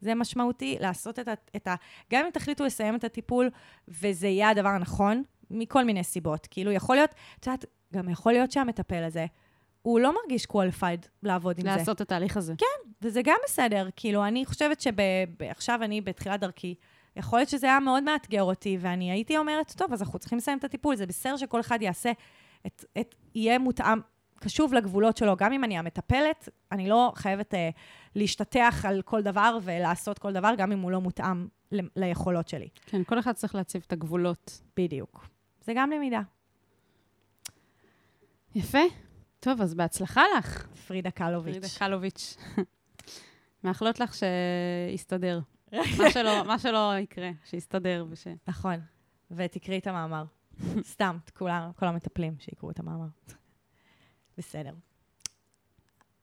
זה 0.00 0.14
משמעותי 0.14 0.76
לעשות 0.80 1.18
את 1.18 1.28
ה... 1.28 1.32
את 1.56 1.66
ה 1.66 1.74
גם 2.12 2.24
אם 2.24 2.30
תחליטו 2.30 2.64
לסיים 2.64 2.94
את 2.94 3.04
הטיפול, 3.04 3.50
וזה 3.88 4.26
יהיה 4.26 4.48
הדבר 4.48 4.68
הנכון, 4.68 5.22
מכל 5.50 5.84
מיני 5.84 6.04
סיבות. 6.04 6.46
כאילו, 6.50 6.72
יכול 6.72 6.96
להיות, 6.96 7.10
את 7.40 7.46
יודעת, 7.46 7.64
גם 7.94 8.08
יכול 8.08 8.32
להיות 8.32 8.52
שהמטפל 8.52 9.04
הזה, 9.04 9.26
הוא 9.82 10.00
לא 10.00 10.14
מרגיש 10.22 10.44
qualified 10.44 11.08
לעבוד 11.22 11.58
עם 11.58 11.64
זה. 11.64 11.76
לעשות 11.76 11.96
את 11.96 12.00
התהליך 12.00 12.36
הזה. 12.36 12.54
כן, 12.58 12.90
וזה 13.02 13.22
גם 13.24 13.36
בסדר. 13.44 13.88
כאילו, 13.96 14.24
אני 14.24 14.46
חושבת 14.46 14.80
שעכשיו 14.80 15.82
אני 15.82 16.00
בתחילת 16.00 16.40
דרכי, 16.40 16.74
יכול 17.16 17.38
להיות 17.38 17.48
שזה 17.48 17.66
היה 17.66 17.80
מאוד 17.80 18.02
מאתגר 18.02 18.42
אותי, 18.42 18.78
ואני 18.80 19.10
הייתי 19.10 19.38
אומרת, 19.38 19.72
טוב, 19.76 19.92
אז 19.92 20.02
אנחנו 20.02 20.18
צריכים 20.18 20.38
לסיים 20.38 20.58
את 20.58 20.64
הטיפול. 20.64 20.96
זה 20.96 21.06
בסדר 21.06 21.36
שכל 21.36 21.60
אחד 21.60 21.82
יעשה, 21.82 22.12
את, 22.66 22.84
את, 23.00 23.14
יהיה 23.34 23.58
מותאם, 23.58 24.00
קשוב 24.40 24.74
לגבולות 24.74 25.16
שלו. 25.16 25.36
גם 25.36 25.52
אם 25.52 25.64
אני 25.64 25.78
המטפלת, 25.78 26.48
אני 26.72 26.88
לא 26.88 27.12
חייבת 27.14 27.54
אה, 27.54 27.70
להשתטח 28.14 28.84
על 28.88 29.02
כל 29.02 29.22
דבר 29.22 29.58
ולעשות 29.62 30.18
כל 30.18 30.32
דבר, 30.32 30.50
גם 30.58 30.72
אם 30.72 30.80
הוא 30.80 30.90
לא 30.90 31.00
מותאם 31.00 31.48
ל, 31.72 31.80
ליכולות 31.96 32.48
שלי. 32.48 32.68
כן, 32.86 33.04
כל 33.04 33.18
אחד 33.18 33.32
צריך 33.32 33.54
להציב 33.54 33.82
את 33.86 33.92
הגבולות. 33.92 34.60
בדיוק. 34.76 35.28
זה 35.68 35.72
גם 35.76 35.90
למידה. 35.90 36.20
יפה. 38.54 38.78
טוב, 39.40 39.60
אז 39.60 39.74
בהצלחה 39.74 40.22
לך, 40.38 40.66
פרידה 40.66 41.10
קלוביץ'. 41.10 41.54
פרידה 41.54 41.68
קלוביץ'. 41.78 42.36
מאחלות 43.64 44.00
לך 44.00 44.14
שיסתדר. 44.14 45.40
מה 45.72 46.10
שלא, 46.12 46.44
מה 46.44 46.58
שלא 46.58 46.92
יקרה, 46.98 47.30
שיסתדר 47.44 48.06
וש... 48.10 48.26
נכון. 48.46 48.80
ותקראי 49.30 49.78
את 49.78 49.86
המאמר. 49.86 50.24
סתם, 50.92 51.18
את 51.24 51.30
כולם, 51.30 51.70
כל 51.76 51.86
המטפלים 51.86 52.36
שיקראו 52.38 52.70
את 52.70 52.78
המאמר. 52.78 53.08
בסדר. 54.38 54.74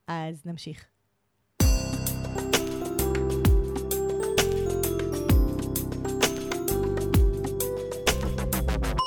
אז 0.07 0.45
נמשיך. 0.45 0.85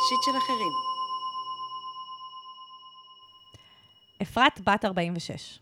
שיט 0.09 0.23
של 0.23 0.38
אחרים. 0.38 0.73
אפרת 4.23 4.61
בת 4.61 4.85
46. 4.85 5.59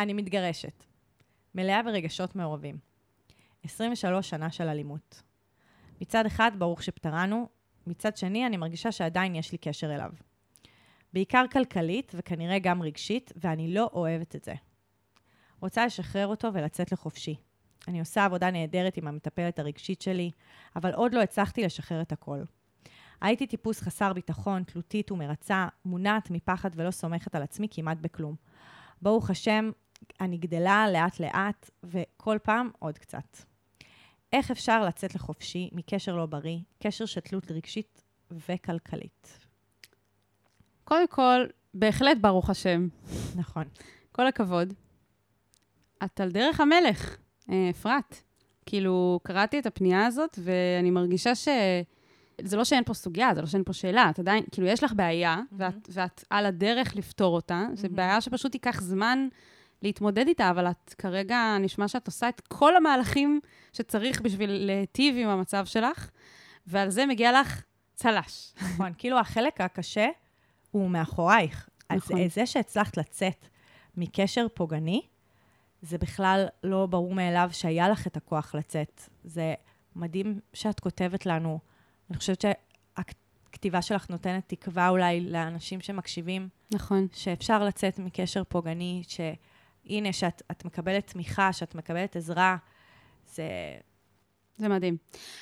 אני 0.00 0.12
מתגרשת. 0.12 0.84
מלאה 1.54 1.82
ברגשות 1.82 2.36
מעורבים. 2.36 2.78
23 3.64 4.30
שנה 4.30 4.50
של 4.50 4.68
אלימות. 4.68 5.22
מצד 6.00 6.26
אחד, 6.26 6.50
ברוך 6.58 6.82
שפטרנו, 6.82 7.48
מצד 7.86 8.16
שני, 8.16 8.46
אני 8.46 8.56
מרגישה 8.56 8.92
שעדיין 8.92 9.34
יש 9.34 9.52
לי 9.52 9.58
קשר 9.58 9.94
אליו. 9.94 10.10
בעיקר 11.12 11.44
כלכלית 11.52 12.12
וכנראה 12.14 12.58
גם 12.58 12.82
רגשית, 12.82 13.32
ואני 13.36 13.74
לא 13.74 13.90
אוהבת 13.92 14.36
את 14.36 14.44
זה. 14.44 14.54
רוצה 15.60 15.86
לשחרר 15.86 16.26
אותו 16.26 16.54
ולצאת 16.54 16.92
לחופשי. 16.92 17.34
אני 17.88 18.00
עושה 18.00 18.24
עבודה 18.24 18.50
נהדרת 18.50 18.96
עם 18.96 19.08
המטפלת 19.08 19.58
הרגשית 19.58 20.02
שלי, 20.02 20.30
אבל 20.76 20.94
עוד 20.94 21.14
לא 21.14 21.20
הצלחתי 21.22 21.62
לשחרר 21.62 22.02
את 22.02 22.12
הכל. 22.12 22.42
הייתי 23.22 23.46
טיפוס 23.46 23.80
חסר 23.80 24.12
ביטחון, 24.12 24.62
תלותית 24.62 25.12
ומרצה, 25.12 25.66
מונעת 25.84 26.30
מפחד 26.30 26.70
ולא 26.74 26.90
סומכת 26.90 27.34
על 27.34 27.42
עצמי 27.42 27.68
כמעט 27.70 27.98
בכלום. 28.00 28.34
ברוך 29.02 29.30
השם, 29.30 29.70
אני 30.20 30.36
גדלה 30.36 30.86
לאט-לאט, 30.92 31.70
וכל 31.84 32.38
פעם 32.42 32.70
עוד 32.78 32.98
קצת. 32.98 33.36
איך 34.32 34.50
אפשר 34.50 34.84
לצאת 34.84 35.14
לחופשי 35.14 35.70
מקשר 35.72 36.16
לא 36.16 36.26
בריא, 36.26 36.58
קשר 36.82 37.06
של 37.06 37.20
תלות 37.20 37.50
רגשית 37.50 38.02
וכלכלית? 38.30 39.38
קודם 40.84 41.08
כל, 41.08 41.46
בהחלט 41.74 42.18
ברוך 42.20 42.50
השם. 42.50 42.88
נכון. 43.36 43.64
כל 44.12 44.26
הכבוד. 44.26 44.74
את 46.04 46.20
על 46.20 46.30
דרך 46.30 46.60
המלך, 46.60 47.16
אה, 47.50 47.70
אפרת. 47.70 48.22
כאילו, 48.66 49.20
קראתי 49.22 49.58
את 49.58 49.66
הפנייה 49.66 50.06
הזאת, 50.06 50.38
ואני 50.42 50.90
מרגישה 50.90 51.34
ש... 51.34 51.48
זה 52.44 52.56
לא 52.56 52.64
שאין 52.64 52.84
פה 52.84 52.94
סוגיה, 52.94 53.34
זה 53.34 53.40
לא 53.40 53.46
שאין 53.46 53.64
פה 53.64 53.72
שאלה. 53.72 54.10
את 54.10 54.18
עדיין, 54.18 54.44
כאילו, 54.52 54.66
יש 54.68 54.82
לך 54.84 54.92
בעיה, 54.96 55.38
ואת, 55.52 55.88
ואת 55.92 56.24
על 56.30 56.46
הדרך 56.46 56.96
לפתור 56.96 57.34
אותה. 57.34 57.66
זו 57.74 57.88
בעיה 57.90 58.20
שפשוט 58.20 58.54
ייקח 58.54 58.80
זמן 58.80 59.28
להתמודד 59.82 60.28
איתה, 60.28 60.50
אבל 60.50 60.66
את 60.66 60.94
כרגע, 60.98 61.56
נשמע 61.60 61.88
שאת 61.88 62.06
עושה 62.06 62.28
את 62.28 62.40
כל 62.40 62.76
המהלכים 62.76 63.40
שצריך 63.72 64.20
בשביל 64.20 64.50
להיטיב 64.50 65.16
עם 65.18 65.28
המצב 65.28 65.64
שלך, 65.66 66.10
ועל 66.66 66.90
זה 66.90 67.06
מגיע 67.06 67.40
לך 67.40 67.62
צל"ש. 67.94 68.52
נכון, 68.62 68.92
כאילו 68.98 69.18
החלק 69.18 69.60
הקשה 69.60 70.08
הוא 70.70 70.90
מאחורייך. 70.90 71.68
נכון. 71.92 72.20
אז 72.20 72.34
זה 72.34 72.46
שהצלחת 72.46 72.96
לצאת 72.96 73.46
מקשר 73.96 74.46
פוגעני, 74.54 75.02
זה 75.82 75.98
בכלל 75.98 76.46
לא 76.64 76.86
ברור 76.86 77.14
מאליו 77.14 77.48
שהיה 77.52 77.88
לך 77.88 78.06
את 78.06 78.16
הכוח 78.16 78.54
לצאת. 78.54 79.02
זה 79.24 79.54
מדהים 79.96 80.40
שאת 80.52 80.80
כותבת 80.80 81.26
לנו. 81.26 81.58
אני 82.12 82.18
חושבת 82.18 82.44
שהכתיבה 82.44 83.82
שלך 83.82 84.10
נותנת 84.10 84.42
תקווה 84.46 84.88
אולי 84.88 85.20
לאנשים 85.20 85.80
שמקשיבים, 85.80 86.48
נכון. 86.70 87.06
שאפשר 87.12 87.64
לצאת 87.64 87.98
מקשר 87.98 88.44
פוגעני, 88.44 89.02
שהנה, 89.08 90.12
שאת 90.12 90.42
את 90.50 90.64
מקבלת 90.64 91.06
תמיכה, 91.06 91.52
שאת 91.52 91.74
מקבלת 91.74 92.16
עזרה, 92.16 92.56
זה... 93.26 93.44
זה 94.56 94.68
מדהים. 94.68 94.96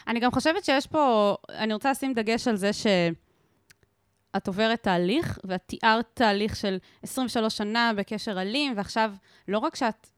אני 0.06 0.20
גם 0.20 0.30
חושבת 0.30 0.64
שיש 0.64 0.86
פה, 0.86 1.34
אני 1.48 1.74
רוצה 1.74 1.90
לשים 1.90 2.14
דגש 2.14 2.48
על 2.48 2.56
זה 2.56 2.70
שאת 2.72 4.46
עוברת 4.46 4.82
תהליך, 4.82 5.38
ואת 5.44 5.62
תיארת 5.66 6.06
תהליך 6.14 6.56
של 6.56 6.78
23 7.02 7.56
שנה 7.56 7.92
בקשר 7.96 8.40
אלים, 8.40 8.72
ועכשיו, 8.76 9.12
לא 9.48 9.58
רק 9.58 9.76
שאת, 9.76 10.08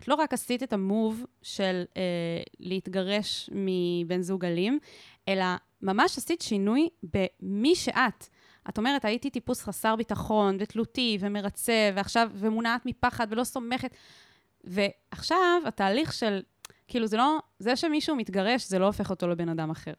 את 0.00 0.08
לא 0.08 0.14
רק 0.14 0.32
עשית 0.32 0.62
את 0.62 0.72
המוב 0.72 1.24
של 1.42 1.84
אה, 1.96 2.02
להתגרש 2.60 3.50
מבן 3.52 4.22
זוג 4.22 4.44
אלים, 4.44 4.78
אלא 5.28 5.44
ממש 5.82 6.18
עשית 6.18 6.42
שינוי 6.42 6.88
במי 7.02 7.74
שאת. 7.74 8.28
את 8.68 8.78
אומרת, 8.78 9.04
הייתי 9.04 9.30
טיפוס 9.30 9.62
חסר 9.62 9.96
ביטחון, 9.96 10.56
ותלותי, 10.60 11.18
ומרצה, 11.20 11.90
ועכשיו, 11.94 12.30
ומונעת 12.34 12.86
מפחד, 12.86 13.26
ולא 13.30 13.44
סומכת. 13.44 13.94
ועכשיו, 14.64 15.62
התהליך 15.66 16.12
של, 16.12 16.42
כאילו, 16.88 17.06
זה 17.06 17.16
לא, 17.16 17.38
זה 17.58 17.76
שמישהו 17.76 18.16
מתגרש, 18.16 18.68
זה 18.68 18.78
לא 18.78 18.86
הופך 18.86 19.10
אותו 19.10 19.28
לבן 19.28 19.48
אדם 19.48 19.70
אחר. 19.70 19.92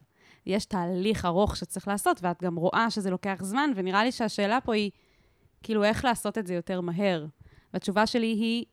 יש 0.46 0.66
תהליך 0.66 1.26
ארוך 1.26 1.58
שצריך 1.58 1.88
לעשות, 1.88 2.20
ואת 2.24 2.44
גם 2.44 2.56
רואה 2.56 2.90
שזה 2.90 3.10
לוקח 3.10 3.40
זמן, 3.42 3.70
ונראה 3.76 4.04
לי 4.04 4.12
שהשאלה 4.12 4.62
פה 4.62 4.74
היא, 4.74 4.92
כאילו, 5.64 5.84
איך 5.84 6.06
לעשות 6.06 6.38
את 6.38 6.48
זה 6.48 6.54
יותר 6.54 6.82
מהר. 6.82 7.26
והתשובה 7.74 8.08
שלי 8.08 8.28
היא, 8.28 8.66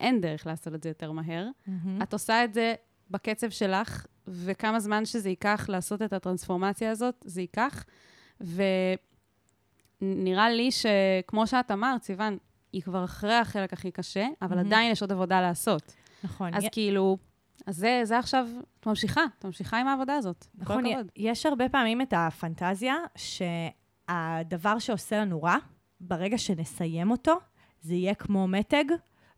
אין 0.00 0.20
דרך 0.20 0.46
לעשות 0.46 0.74
את 0.74 0.82
זה 0.82 0.88
יותר 0.88 1.12
מהר. 1.12 1.48
מהמם. 1.66 2.02
את 2.02 2.12
עושה 2.12 2.44
את 2.44 2.54
זה 2.54 2.74
בקצב 3.10 3.50
שלך, 3.50 4.06
וכמה 4.28 4.80
זמן 4.80 5.04
שזה 5.04 5.28
ייקח 5.28 5.66
לעשות 5.68 6.02
את 6.02 6.12
הטרנספורמציה 6.12 6.90
הזאת, 6.90 7.24
זה 7.24 7.40
ייקח. 7.40 7.84
ונראה 10.00 10.50
לי 10.50 10.70
שכמו 10.72 11.46
שאת 11.46 11.70
אמרת, 11.70 12.02
סיוון, 12.02 12.38
היא 12.72 12.82
כבר 12.82 13.04
אחרי 13.04 13.34
החלק 13.34 13.72
הכי 13.72 13.90
קשה, 13.90 14.26
אבל 14.42 14.56
מהמם. 14.56 14.66
עדיין 14.66 14.92
יש 14.92 15.02
עוד 15.02 15.12
עבודה 15.12 15.40
לעשות. 15.40 15.94
נכון. 16.24 16.54
אז 16.54 16.64
י- 16.64 16.68
כאילו, 16.72 17.18
אז 17.66 17.76
זה, 17.76 18.00
זה 18.04 18.18
עכשיו, 18.18 18.48
את 18.80 18.86
ממשיכה, 18.86 19.20
את 19.38 19.44
ממשיכה 19.44 19.80
עם 19.80 19.88
העבודה 19.88 20.14
הזאת. 20.14 20.46
נכון, 20.54 20.86
י-. 20.86 20.94
יש 21.16 21.46
הרבה 21.46 21.68
פעמים 21.68 22.00
את 22.00 22.14
הפנטזיה 22.16 22.94
שהדבר 23.16 24.78
שעושה 24.78 25.20
לנו 25.20 25.42
רע, 25.42 25.56
ברגע 26.00 26.38
שנסיים 26.38 27.10
אותו, 27.10 27.34
זה 27.80 27.94
יהיה 27.94 28.14
כמו 28.14 28.48
מתג, 28.48 28.84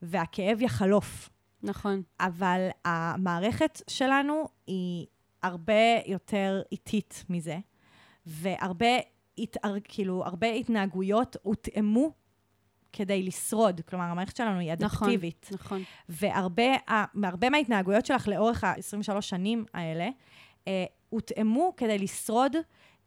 והכאב 0.03 0.63
יחלוף. 0.63 1.31
נכון. 1.65 2.03
אבל 2.21 2.69
המערכת 2.85 3.83
שלנו 3.91 4.45
היא 4.67 5.07
הרבה 5.43 5.75
יותר 6.07 6.63
איטית 6.73 7.25
מזה, 7.29 7.59
והרבה 8.27 8.87
התאר, 9.39 9.75
כאילו, 9.85 10.25
הרבה 10.25 10.47
התנהגויות 10.53 11.37
הותאמו 11.43 12.13
כדי 12.93 13.23
לשרוד. 13.23 13.81
כלומר, 13.89 14.05
המערכת 14.05 14.37
שלנו 14.37 14.59
היא 14.59 14.73
נכון. 14.81 15.09
אדפטיבית. 15.09 15.49
נכון. 15.53 15.83
והרבה 16.09 16.73
ה- 16.91 17.05
מהרבה 17.19 17.51
מההתנהגויות 17.51 18.07
שלך 18.07 18.29
לאורך 18.29 18.65
ה-23 18.65 19.21
שנים 19.21 19.65
האלה, 19.75 20.09
אה, 20.69 20.85
הותאמו 21.11 21.73
כדי 21.77 21.99
לשרוד 21.99 22.53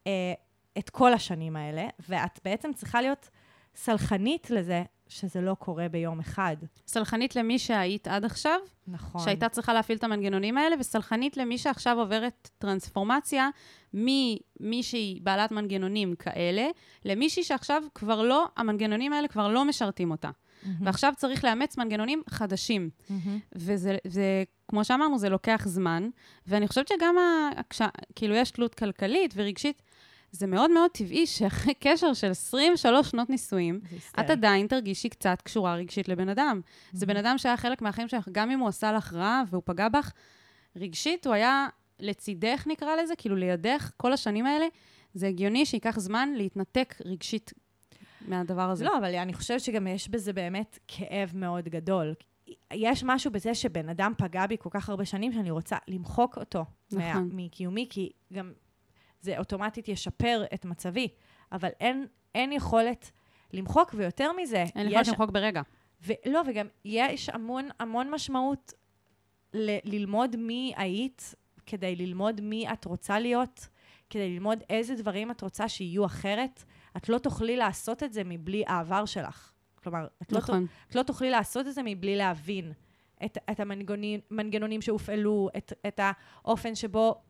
אה, 0.08 0.34
את 0.78 0.90
כל 0.90 1.14
השנים 1.14 1.56
האלה, 1.56 1.88
ואת 2.10 2.40
בעצם 2.46 2.74
צריכה 2.74 3.02
להיות 3.02 3.30
סלחנית 3.76 4.50
לזה 4.50 4.84
שזה 5.10 5.42
לא 5.42 5.56
קורה 5.60 5.90
ביום 5.90 6.20
אחד. 6.20 6.58
סלחנית 6.88 7.36
למי 7.36 7.60
שהיית 7.60 8.08
עד 8.08 8.26
עכשיו, 8.26 8.60
נכון. 8.88 9.22
שהייתה 9.22 9.50
צריכה 9.50 9.74
להפעיל 9.74 9.98
את 9.98 10.04
המנגנונים 10.04 10.58
האלה, 10.58 10.76
וסלחנית 10.80 11.38
למי 11.38 11.58
שעכשיו 11.58 12.00
עוברת 12.00 12.50
טרנספורמציה 12.58 13.50
ממישהי 13.94 15.20
בעלת 15.24 15.52
מנגנונים 15.52 16.16
כאלה, 16.16 16.68
למישהי 17.06 17.44
שעכשיו 17.44 17.84
כבר 17.96 18.22
לא, 18.22 18.46
המנגנונים 18.58 19.14
האלה 19.14 19.28
כבר 19.28 19.48
לא 19.48 19.66
משרתים 19.66 20.12
אותה. 20.12 20.30
מהמם. 20.64 20.86
ועכשיו 20.86 21.14
צריך 21.18 21.44
לאמץ 21.44 21.78
מנגנונים 21.78 22.22
חדשים. 22.30 22.90
מהמם. 23.10 23.40
וזה, 23.56 23.98
זה, 24.08 24.44
כמו 24.68 24.86
שאמרנו, 24.86 25.18
זה 25.18 25.30
לוקח 25.30 25.64
זמן, 25.68 26.10
ואני 26.48 26.68
חושבת 26.68 26.88
שגם, 26.88 27.18
ה, 27.18 27.50
כש, 27.70 27.82
כאילו, 28.16 28.36
יש 28.36 28.52
תלות 28.52 28.76
כלכלית 28.76 29.34
ורגשית, 29.36 29.82
זה 30.38 30.48
מאוד 30.48 30.72
מאוד 30.72 30.92
טבעי 30.92 31.28
שאחרי 31.28 31.74
קשר 31.74 32.14
של 32.14 32.30
23 32.32 33.10
שנות 33.12 33.30
נישואים. 33.30 33.80
את 34.20 34.30
עדיין 34.30 34.68
תרגישי 34.68 35.10
קצת 35.10 35.42
קשורה 35.44 35.76
רגשית 35.76 36.10
לבן 36.10 36.30
אדם. 36.30 36.62
זה 36.92 37.06
בן 37.06 37.18
אדם 37.18 37.38
שהיה 37.38 37.58
חלק 37.58 37.82
מהחיים 37.82 38.08
שלך, 38.08 38.30
גם 38.32 38.52
אם 38.52 38.60
הוא 38.60 38.68
עשה 38.70 38.92
לך 38.92 39.14
רע 39.14 39.42
והוא 39.50 39.62
פגע 39.66 39.90
בך, 39.90 40.12
רגשית 40.76 41.26
הוא 41.28 41.34
היה 41.34 41.68
לצידך, 42.00 42.64
נקרא 42.68 42.96
לזה, 42.96 43.14
כאילו 43.18 43.36
לידך 43.36 43.92
כל 43.98 44.14
השנים 44.14 44.46
האלה. 44.46 44.66
זה 45.14 45.28
הגיוני 45.28 45.66
שייקח 45.66 46.00
זמן 46.00 46.30
להתנתק 46.36 46.96
רגשית 47.06 47.54
מהדבר 48.28 48.70
הזה. 48.70 48.86
לא, 48.86 48.98
אבל 48.98 49.16
אני 49.16 49.34
חושבת 49.34 49.62
שגם 49.62 49.88
יש 49.88 50.10
בזה 50.10 50.34
באמת 50.34 50.80
כאב 50.88 51.32
מאוד 51.34 51.70
גדול. 51.70 52.14
יש 52.74 53.04
משהו 53.04 53.32
בזה 53.32 53.56
שבן 53.56 53.90
אדם 53.90 54.14
פגע 54.18 54.48
בי 54.48 54.56
כל 54.60 54.70
כך 54.72 54.90
הרבה 54.90 55.06
שנים, 55.06 55.32
שאני 55.34 55.52
רוצה 55.52 55.78
למחוק 55.88 56.38
אותו 56.38 56.66
מה- 56.92 57.10
נכון. 57.12 57.30
מקיומי, 57.34 57.88
כי 57.90 58.12
גם 58.34 58.52
זה 59.22 59.38
אוטומטית 59.38 59.88
ישפר 59.88 60.44
את 60.54 60.66
מצבי. 60.66 61.08
אבל 61.52 61.70
אין, 61.80 62.06
אין 62.36 62.52
יכולת 62.52 63.12
למחוק, 63.54 63.94
ויותר 63.98 64.32
מזה, 64.42 64.66
אין 64.76 64.88
יכולת 64.88 65.02
יש- 65.02 65.10
למחוק 65.10 65.32
ברגע. 65.32 65.62
ולא, 66.02 66.42
וגם 66.48 66.68
יש 66.86 67.30
המון, 67.30 67.70
המון 67.80 68.12
משמעות 68.12 68.74
ל- 69.54 69.78
ללמוד 69.96 70.36
מי 70.36 70.74
היית, 70.78 71.36
כדי 71.66 71.96
ללמוד 71.96 72.42
מי 72.42 72.74
את 72.74 72.86
רוצה 72.86 73.20
להיות, 73.20 73.68
כדי 74.10 74.30
ללמוד 74.30 74.64
איזה 74.70 74.96
דברים 74.96 75.32
את 75.32 75.42
רוצה 75.42 75.70
שיהיו 75.70 76.06
אחרת. 76.06 76.64
את 76.98 77.10
לא 77.10 77.18
תוכלי 77.18 77.58
לעשות 77.58 78.04
את 78.04 78.14
זה 78.14 78.22
מבלי 78.26 78.64
העבר 78.68 79.06
שלך. 79.06 79.52
כלומר, 79.84 80.08
את 80.22 80.32
לא, 80.32 80.38
נכון. 80.38 80.66
את 80.90 80.96
לא 80.96 81.04
תוכלי 81.04 81.30
לעשות 81.30 81.68
את 81.68 81.74
זה 81.74 81.82
מבלי 81.86 82.16
להבין 82.16 82.72
את, 83.26 83.38
את 83.52 83.60
המנגנונים 83.60 84.20
מנגנונים 84.32 84.82
שהופעלו, 84.82 85.50
את, 85.58 85.74
את 85.88 86.00
האופן 86.04 86.76
שבו 86.76 87.22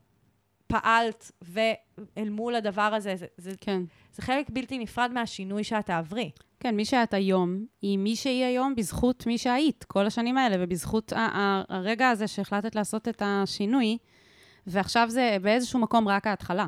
פעלת, 0.68 1.32
ואל 1.42 2.30
מול 2.30 2.56
הדבר 2.56 2.82
הזה, 2.82 3.16
זה, 3.16 3.26
זה, 3.38 3.52
כן. 3.62 3.82
זה 4.14 4.22
חלק 4.22 4.50
בלתי 4.50 4.80
נפרד 4.80 5.12
מהשינוי 5.14 5.64
שאת 5.64 5.86
תעברי. 5.86 6.32
כן, 6.60 6.76
מי 6.76 6.86
שאת 6.86 7.14
היום, 7.14 7.66
היא 7.82 7.98
מי 7.98 8.16
שהיא 8.16 8.46
היום 8.46 8.76
בזכות 8.76 9.28
מי 9.28 9.38
שהיית 9.38 9.84
כל 9.84 10.06
השנים 10.06 10.38
האלה, 10.38 10.56
ובזכות 10.60 11.14
הרגע 11.70 12.10
הזה 12.10 12.28
שהחלטת 12.28 12.76
לעשות 12.76 13.08
את 13.08 13.22
השינוי, 13.26 13.98
ועכשיו 14.68 15.10
זה 15.10 15.38
באיזשהו 15.42 15.80
מקום 15.80 16.08
רק 16.08 16.28
ההתחלה. 16.28 16.66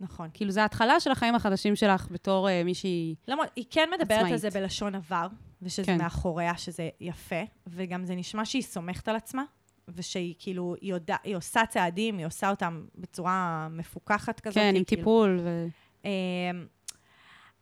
נכון. 0.00 0.28
כאילו, 0.34 0.50
זה 0.50 0.62
ההתחלה 0.62 1.00
של 1.00 1.10
החיים 1.10 1.34
החדשים 1.34 1.76
שלך 1.76 2.08
בתור 2.10 2.48
uh, 2.48 2.64
מישהי... 2.64 3.14
למרות, 3.28 3.48
היא 3.56 3.64
כן 3.70 3.88
מדברת 3.94 4.18
עצמאית. 4.18 4.32
על 4.32 4.38
זה 4.38 4.50
בלשון 4.50 4.94
עבר, 4.94 5.26
ושזה 5.62 5.84
כן. 5.84 5.98
מאחוריה, 5.98 6.56
שזה 6.56 6.88
יפה, 7.00 7.42
וגם 7.66 8.04
זה 8.04 8.14
נשמע 8.14 8.44
שהיא 8.44 8.62
סומכת 8.62 9.08
על 9.08 9.16
עצמה, 9.16 9.44
ושהיא 9.88 10.34
כאילו, 10.38 10.74
היא, 10.80 10.90
יודע, 10.90 11.16
היא 11.24 11.36
עושה 11.36 11.66
צעדים, 11.66 12.18
היא 12.18 12.26
עושה 12.26 12.50
אותם 12.50 12.86
בצורה 12.94 13.68
מפוקחת 13.70 14.40
כזאת. 14.40 14.54
כן, 14.54 14.74
עם 14.76 14.84
כאילו. 14.84 15.02
טיפול 15.02 15.40
ו... 15.42 15.66
אמ, 16.04 16.66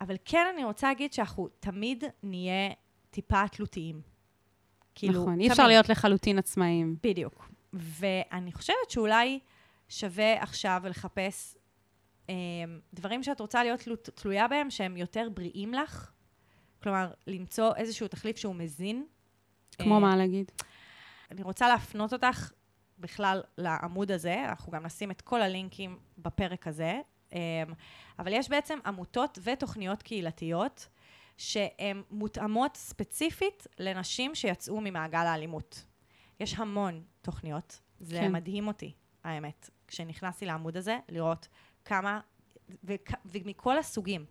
אבל 0.01 0.15
כן, 0.25 0.47
אני 0.53 0.63
רוצה 0.63 0.87
להגיד 0.87 1.13
שאנחנו 1.13 1.47
תמיד 1.59 2.03
נהיה 2.23 2.71
טיפה 3.09 3.47
תלותיים. 3.47 4.01
כאילו, 4.95 5.21
נכון, 5.21 5.39
אי 5.39 5.51
אפשר. 5.51 5.67
להיות 5.67 5.89
לחלוטין 5.89 6.37
עצמאיים. 6.37 6.95
בדיוק. 7.03 7.49
ואני 7.73 8.51
חושבת 8.51 8.89
שאולי 8.89 9.39
שווה 9.89 10.43
עכשיו 10.43 10.81
לחפש 10.85 11.55
אמ, 12.29 12.35
דברים 12.93 13.23
שאת 13.23 13.41
רוצה 13.41 13.63
להיות 13.63 13.79
תלו, 13.79 13.95
תלויה 13.95 14.47
בהם, 14.47 14.69
שהם 14.69 14.97
יותר 14.97 15.27
בריאים 15.33 15.73
לך. 15.73 16.11
כלומר, 16.83 17.11
למצוא 17.27 17.75
איזשהו 17.75 18.07
תחליף 18.07 18.37
שהוא 18.37 18.55
מזין. 18.55 19.05
כמו 19.77 19.95
אה, 19.95 19.99
מה 19.99 20.15
להגיד? 20.15 20.51
אני 21.35 21.43
רוצה 21.43 21.67
להפנות 21.67 22.13
אותך 22.13 22.51
בכלל 22.99 23.41
לעמוד 23.57 24.11
הזה, 24.11 24.45
אנחנו 24.49 24.71
גם 24.71 24.85
נשים 24.85 25.11
את 25.11 25.21
כל 25.21 25.41
הלינקים 25.41 25.99
בפרק 26.17 26.67
הזה, 26.67 26.99
אמ, 27.33 27.39
אבל 28.19 28.33
יש 28.33 28.49
בעצם 28.49 28.79
עמותות 28.85 29.39
ותוכניות 29.43 30.03
קהילתיות 30.03 30.87
שהן 31.37 32.03
מותאמות 32.11 32.77
ספציפית 32.77 33.67
לנשים 33.79 34.35
שיצאו 34.35 34.81
ממעגל 34.81 35.19
האלימות. 35.19 35.85
יש 36.39 36.53
המון 36.53 37.03
תוכניות, 37.21 37.81
זה 37.99 38.15
כן. 38.15 38.21
כן. 38.21 38.31
מדהים 38.31 38.67
אותי, 38.67 38.93
האמת, 39.23 39.69
כשנכנסתי 39.87 40.45
לעמוד 40.45 40.77
הזה, 40.77 40.97
לראות 41.09 41.47
כמה, 41.85 42.19
וכ, 42.83 43.11
ומכל 43.25 43.77
הסוגים, 43.77 44.25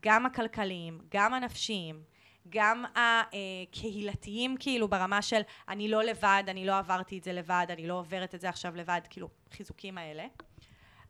גם 0.00 0.26
הכלכליים, 0.26 1.00
גם 1.10 1.34
הנפשיים, 1.34 2.02
גם 2.48 2.84
הקהילתיים, 2.94 4.56
כאילו, 4.58 4.88
ברמה 4.88 5.22
של 5.22 5.40
אני 5.68 5.88
לא 5.88 6.02
לבד, 6.02 6.42
אני 6.48 6.66
לא 6.66 6.78
עברתי 6.78 7.18
את 7.18 7.24
זה 7.24 7.32
לבד, 7.32 7.66
אני 7.70 7.86
לא 7.86 7.98
עוברת 7.98 8.34
את 8.34 8.40
זה 8.40 8.48
עכשיו 8.48 8.76
לבד, 8.76 9.00
כאילו, 9.10 9.28
חיזוקים 9.52 9.98
האלה. 9.98 10.24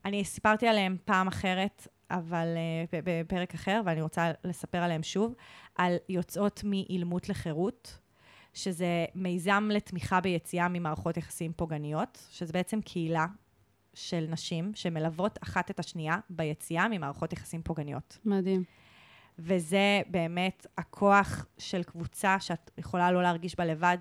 אני 0.05 0.25
סיפרתי 0.25 0.69
עליהם 0.69 0.97
פעם 1.05 1.29
אחרת, 1.29 1.89
אבל 2.11 2.47
uh, 2.47 2.97
בפרק 3.05 3.55
אחר, 3.55 3.81
ואני 3.85 4.03
רוצה 4.03 4.31
לספר 4.45 4.79
עליהם 4.79 5.03
שוב, 5.03 5.35
על 5.75 5.97
יוצאות 6.09 6.61
מאילמות 6.65 7.29
לחירות, 7.29 7.99
שזה 8.55 9.05
מיזם 9.15 9.69
לתמיכה 9.73 10.21
ביציאה 10.21 10.69
ממערכות 10.69 11.17
יחסים 11.17 11.53
פוגעניות, 11.53 12.27
שזה 12.31 12.53
בעצם 12.53 12.81
קהילה 12.81 13.27
של 13.95 14.27
נשים 14.29 14.73
שמלוות 14.75 15.39
אחת 15.43 15.71
את 15.71 15.79
השנייה 15.79 16.17
ביציאה 16.31 16.89
ממערכות 16.89 17.33
יחסים 17.33 17.63
פוגעניות. 17.63 18.19
מדהים. 18.25 18.65
וזה 19.39 20.03
באמת 20.09 20.67
הכוח 20.79 21.47
של 21.59 21.83
קבוצה 21.83 22.37
שאת 22.41 22.71
יכולה 22.79 23.13
לא 23.13 23.23
להרגיש 23.23 23.57
בה 23.57 23.65
לבד. 23.65 23.99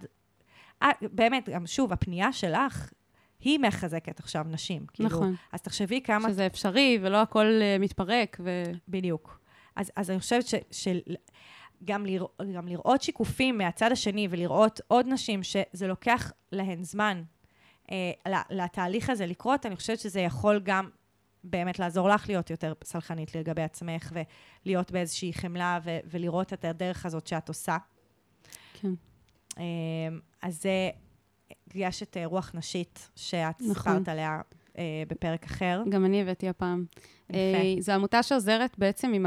אה, 0.84 0.90
באמת, 1.02 1.50
גם 1.50 1.68
שוב, 1.68 1.94
הפנייה 1.94 2.34
שלך, 2.34 2.92
היא 3.40 3.60
מחזקת 3.60 4.20
עכשיו 4.20 4.46
נשים. 4.50 4.86
כאילו, 4.94 5.10
נכון. 5.10 5.36
אז 5.52 5.62
תחשבי 5.62 6.02
כמה... 6.02 6.30
שזה 6.30 6.46
אפשרי 6.46 7.00
ולא 7.02 7.22
הכל 7.22 7.46
uh, 7.46 7.82
מתפרק, 7.82 8.38
ו... 8.44 8.64
בדיוק. 8.88 9.40
אז, 9.76 9.92
אז 9.96 10.10
אני 10.12 10.20
חושבת 10.20 10.48
ש... 10.48 10.56
של... 10.72 11.00
גם, 11.86 12.06
לרא, 12.06 12.28
גם 12.56 12.68
לראות 12.68 13.02
שיקופים 13.02 13.58
מהצד 13.58 13.92
השני 13.92 14.28
ולראות 14.30 14.82
עוד 14.88 15.08
נשים 15.08 15.44
שזה 15.44 15.88
לוקח 15.88 16.32
להן 16.52 16.84
זמן 16.84 17.24
אה, 17.92 18.12
לתהליך 18.50 19.10
הזה 19.10 19.26
לקרות, 19.26 19.66
אני 19.66 19.76
חושבת 19.76 20.00
שזה 20.00 20.20
יכול 20.20 20.62
גם 20.64 20.90
באמת 21.44 21.80
לעזור 21.80 22.10
לך 22.10 22.30
להיות 22.30 22.50
יותר 22.50 22.74
סלחנית 22.84 23.36
לגבי 23.36 23.62
עצמך, 23.62 24.12
ולהיות 24.66 24.92
באיזושהי 24.92 25.34
חמלה, 25.34 25.80
ו- 25.84 26.00
ולראות 26.06 26.54
את 26.54 26.66
הדרך 26.66 27.06
הזאת 27.06 27.28
שאת 27.28 27.48
עושה. 27.48 27.78
כן. 28.74 28.94
אה, 29.58 29.64
אז 30.42 30.62
זה, 30.62 30.90
יש 31.76 32.04
את 32.04 32.18
אה, 32.18 32.26
רוח 32.26 32.52
נשית, 32.54 33.10
שאת 33.16 33.62
נכון. 33.62 33.74
סיפרת 33.74 34.08
עליה 34.08 34.42
אה, 34.78 35.04
בפרק 35.08 35.44
אחר. 35.44 35.84
גם 35.90 36.06
אני 36.06 36.22
הבאתי 36.22 36.50
הפעם. 36.50 36.86
יפה. 37.30 37.38
אה, 37.38 37.76
זו 37.80 37.92
עמותה 37.92 38.24
שעוזרת 38.24 38.76
בעצם 38.78 39.14
עם 39.14 39.26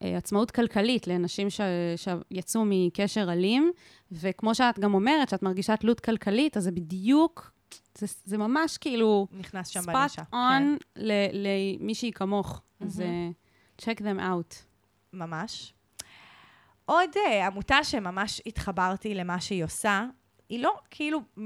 העצמאות 0.00 0.50
כלכלית 0.50 1.06
לנשים 1.06 1.50
ש... 1.50 1.60
שיצאו 1.96 2.62
מקשר 2.66 3.32
אלים, 3.32 3.72
וכמו 4.12 4.54
שאת 4.54 4.78
גם 4.78 4.94
אומרת, 4.94 5.28
שאת 5.28 5.42
מרגישה 5.42 5.76
תלות 5.76 6.00
כלכלית, 6.00 6.56
אז 6.56 6.64
זה 6.64 6.70
בדיוק, 6.70 7.50
זה, 7.98 8.06
זה 8.24 8.38
ממש 8.38 8.78
כאילו 8.78 9.26
נכנס 9.32 9.68
שם 9.68 9.80
ספאט 9.80 9.94
בנישה. 9.94 10.22
און 10.32 10.76
למישהי 11.32 12.12
כמוך. 12.12 12.62
אז 12.80 13.00
מהמם. 13.00 13.32
uh, 13.78 13.82
check 13.82 13.98
them 13.98 14.20
out. 14.20 14.54
ממש. 15.12 15.74
עוד 16.84 17.10
uh, 17.14 17.46
עמותה 17.46 17.84
שממש 17.84 18.40
התחברתי 18.46 19.14
למה 19.14 19.40
שהיא 19.40 19.64
עושה, 19.64 20.06
היא 20.48 20.62
לא 20.62 20.74
כאילו 20.90 21.20
100% 21.38 21.40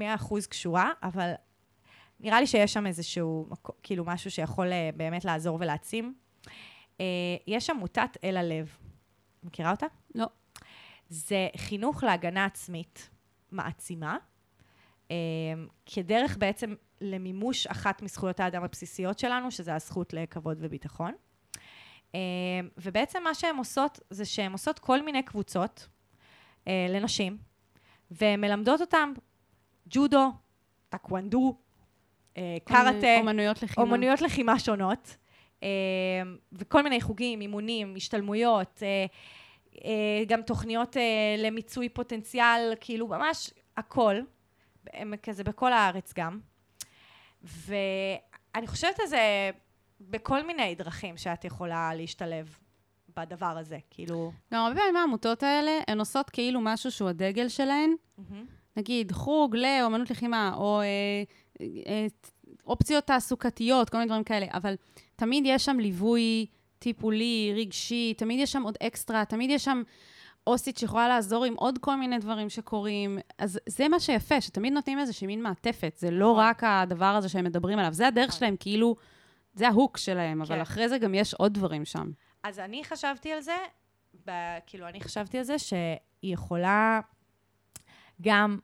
קשורה, 0.49 0.91
אבל 1.03 1.31
נראה 2.19 2.39
לי 2.39 2.47
שיש 2.47 2.73
שם 2.73 2.87
איזשהו, 2.87 3.49
כאילו 3.83 4.05
משהו 4.05 4.31
שיכול 4.31 4.67
uh, 4.67 4.97
באמת 4.97 5.25
לעזור 5.25 5.57
ולהעצים. 5.61 6.13
Uh, 6.97 7.01
יש 7.47 7.69
עמותת 7.69 8.17
אל 8.23 8.37
הלב. 8.37 8.77
מכירה 9.43 9.71
אותה? 9.71 9.85
לא. 10.15 10.25
זה 11.09 11.47
חינוך 11.57 12.03
להגנה 12.03 12.45
עצמית 12.45 13.09
מעצימה, 13.51 14.17
כדרך 15.85 16.37
בעצם 16.37 16.73
למימוש 17.01 17.67
אחת 17.67 18.01
מזכויות 18.01 18.39
האדם 18.39 18.63
הבסיסיות 18.63 19.19
שלנו, 19.19 19.51
שזה 19.51 19.75
הזכות 19.75 20.13
לכבוד 20.13 20.57
וביטחון. 20.59 21.13
אה, 22.15 22.19
ובעצם 22.77 23.23
מה 23.23 23.33
שהן 23.33 23.57
עושות, 23.57 23.99
זה 24.09 24.25
שהן 24.25 24.51
עושות 24.51 24.79
כל 24.79 25.01
מיני 25.01 25.23
קבוצות 25.23 25.87
אה, 26.67 26.87
לנשים, 26.89 27.37
ומלמדות 28.11 28.81
אותן 28.81 29.13
ג'ודו, 29.89 30.31
טקוונדו, 30.89 31.55
אה, 32.37 32.57
קראטה, 32.63 33.17
אומנויות 33.19 33.63
לחימה. 33.63 33.85
אומנויות 33.85 34.21
לחימה 34.21 34.59
שונות, 34.59 35.17
אה, 35.63 35.69
וכל 36.51 36.81
מיני 36.81 37.01
חוגים, 37.01 37.41
אימונים, 37.41 37.93
השתלמויות, 37.97 38.83
אה, 38.83 40.23
גם 40.27 40.41
תוכניות 40.41 40.95
למיצוי 41.37 41.89
פוטנציאל, 41.89 42.73
כאילו 42.79 43.07
ממש 43.07 43.51
הכל, 43.77 44.15
הם 44.93 45.13
כזה 45.23 45.43
בכל 45.43 45.73
הארץ 45.73 46.13
גם. 46.15 46.39
ואני 47.43 48.67
חושבת 48.67 48.99
על 48.99 49.07
זה 49.07 49.51
בכל 50.01 50.45
מיני 50.45 50.75
דרכים 50.75 51.17
שאת 51.17 51.45
יכולה 51.45 51.95
להשתלב 51.95 52.57
בדבר 53.17 53.57
הזה, 53.57 53.77
כאילו... 53.89 54.31
גם 54.53 54.65
הרבה 54.65 54.79
פעמים 54.79 54.95
העמותות 54.95 55.43
האלה, 55.43 55.71
הן 55.87 55.99
עושות 55.99 56.29
כאילו 56.29 56.59
משהו 56.63 56.91
שהוא 56.91 57.09
הדגל 57.09 57.49
שלהן. 57.49 57.95
נגיד, 58.77 59.11
חוג 59.11 59.55
לאומנות 59.55 60.11
לחימה, 60.11 60.53
או 60.55 60.81
אה, 60.81 60.85
אה, 61.61 62.07
אופציות 62.67 63.03
תעסוקתיות, 63.03 63.89
כל 63.89 63.97
מיני 63.97 64.07
דברים 64.07 64.23
כאלה, 64.23 64.45
אבל 64.53 64.75
תמיד 65.15 65.43
יש 65.47 65.65
שם 65.65 65.79
ליווי 65.79 66.45
טיפולי, 66.79 67.53
רגשי, 67.55 68.13
תמיד 68.17 68.39
יש 68.39 68.51
שם 68.51 68.63
עוד 68.63 68.77
אקסטרה, 68.83 69.25
תמיד 69.25 69.49
יש 69.49 69.65
שם 69.65 69.83
עו"סית 70.43 70.77
שיכולה 70.77 71.07
לעזור 71.07 71.45
עם 71.45 71.53
עוד 71.53 71.77
כל 71.77 71.95
מיני 71.95 72.17
דברים 72.17 72.49
שקורים. 72.49 73.19
אז 73.37 73.59
זה 73.69 73.87
מה 73.87 73.99
שיפה, 73.99 74.41
שתמיד 74.41 74.73
נותנים 74.73 74.99
איזושהי 74.99 75.27
מין 75.27 75.41
מעטפת, 75.41 75.95
זה 75.97 76.11
לא 76.11 76.31
נכון. 76.31 76.43
רק 76.43 76.63
הדבר 76.63 77.05
הזה 77.05 77.29
שהם 77.29 77.45
מדברים 77.45 77.79
עליו, 77.79 77.93
זה 77.93 78.07
הדרך 78.07 78.27
נכון. 78.27 78.39
שלהם, 78.39 78.55
כאילו, 78.59 78.95
זה 79.53 79.67
ה 79.67 79.73
hook 79.73 79.97
שלהם, 79.97 80.41
אבל 80.41 80.55
כן. 80.55 80.61
אחרי 80.61 80.89
זה 80.89 80.97
גם 80.97 81.13
יש 81.13 81.33
עוד 81.33 81.53
דברים 81.53 81.85
שם. 81.85 82.11
אז 82.43 82.59
אני 82.59 82.83
חשבתי 82.83 83.31
על 83.31 83.41
זה, 83.41 83.55
ב, 84.27 84.31
כאילו, 84.67 84.87
אני 84.87 85.01
חשבתי 85.01 85.37
על 85.37 85.43
זה 85.43 85.59
שהיא 85.59 85.79
יכולה 86.23 86.99
גם 88.21 88.59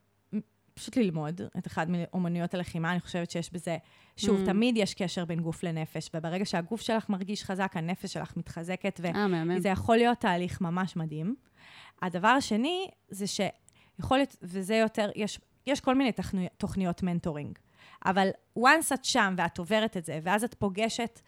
פשוט 0.80 0.98
ללמוד 0.98 1.42
את 1.58 1.68
אחד 1.68 1.88
מאומנויות 1.90 2.54
הלחימה, 2.54 2.92
אני 2.92 3.00
חושבת 3.00 3.32
שיש 3.32 3.54
בזה, 3.54 3.78
שוב, 4.18 4.42
אמ. 4.42 4.46
תמיד 4.46 4.78
יש 4.78 4.94
קשר 4.94 5.26
בין 5.26 5.40
גוף 5.40 5.64
לנפש, 5.64 6.10
וברגע 6.14 6.46
שהגוף 6.46 6.82
שלך 6.82 7.10
מרגיש 7.10 7.44
חזק, 7.44 7.72
הנפש 7.76 8.14
שלך 8.14 8.38
מתחזקת, 8.38 9.00
ו... 9.04 9.06
אה, 9.08 9.28
יכול 9.70 9.98
להיות 9.98 10.18
תהליך 10.18 10.62
ממש 10.62 10.96
מדהים. 10.96 11.36
הדבר 12.02 12.28
השני 12.28 12.88
זה 13.10 13.26
שיכול 13.28 14.18
להיות, 14.18 14.36
וזה 14.42 14.76
יותר, 14.76 15.10
יש, 15.16 15.40
יש 15.68 15.80
כל 15.80 15.96
מיני 15.96 16.12
תכני, 16.12 16.48
תוכניות 16.58 17.04
mentoring, 17.04 17.58
אבל 18.06 18.30
once 18.60 18.94
את 18.94 19.06
שם 19.06 19.36
ואת 19.38 19.58
עוברת 19.58 19.98
את 19.98 20.06
זה, 20.06 20.20
ואז 20.24 20.44
את 20.44 20.54
פוגשת 20.54 21.20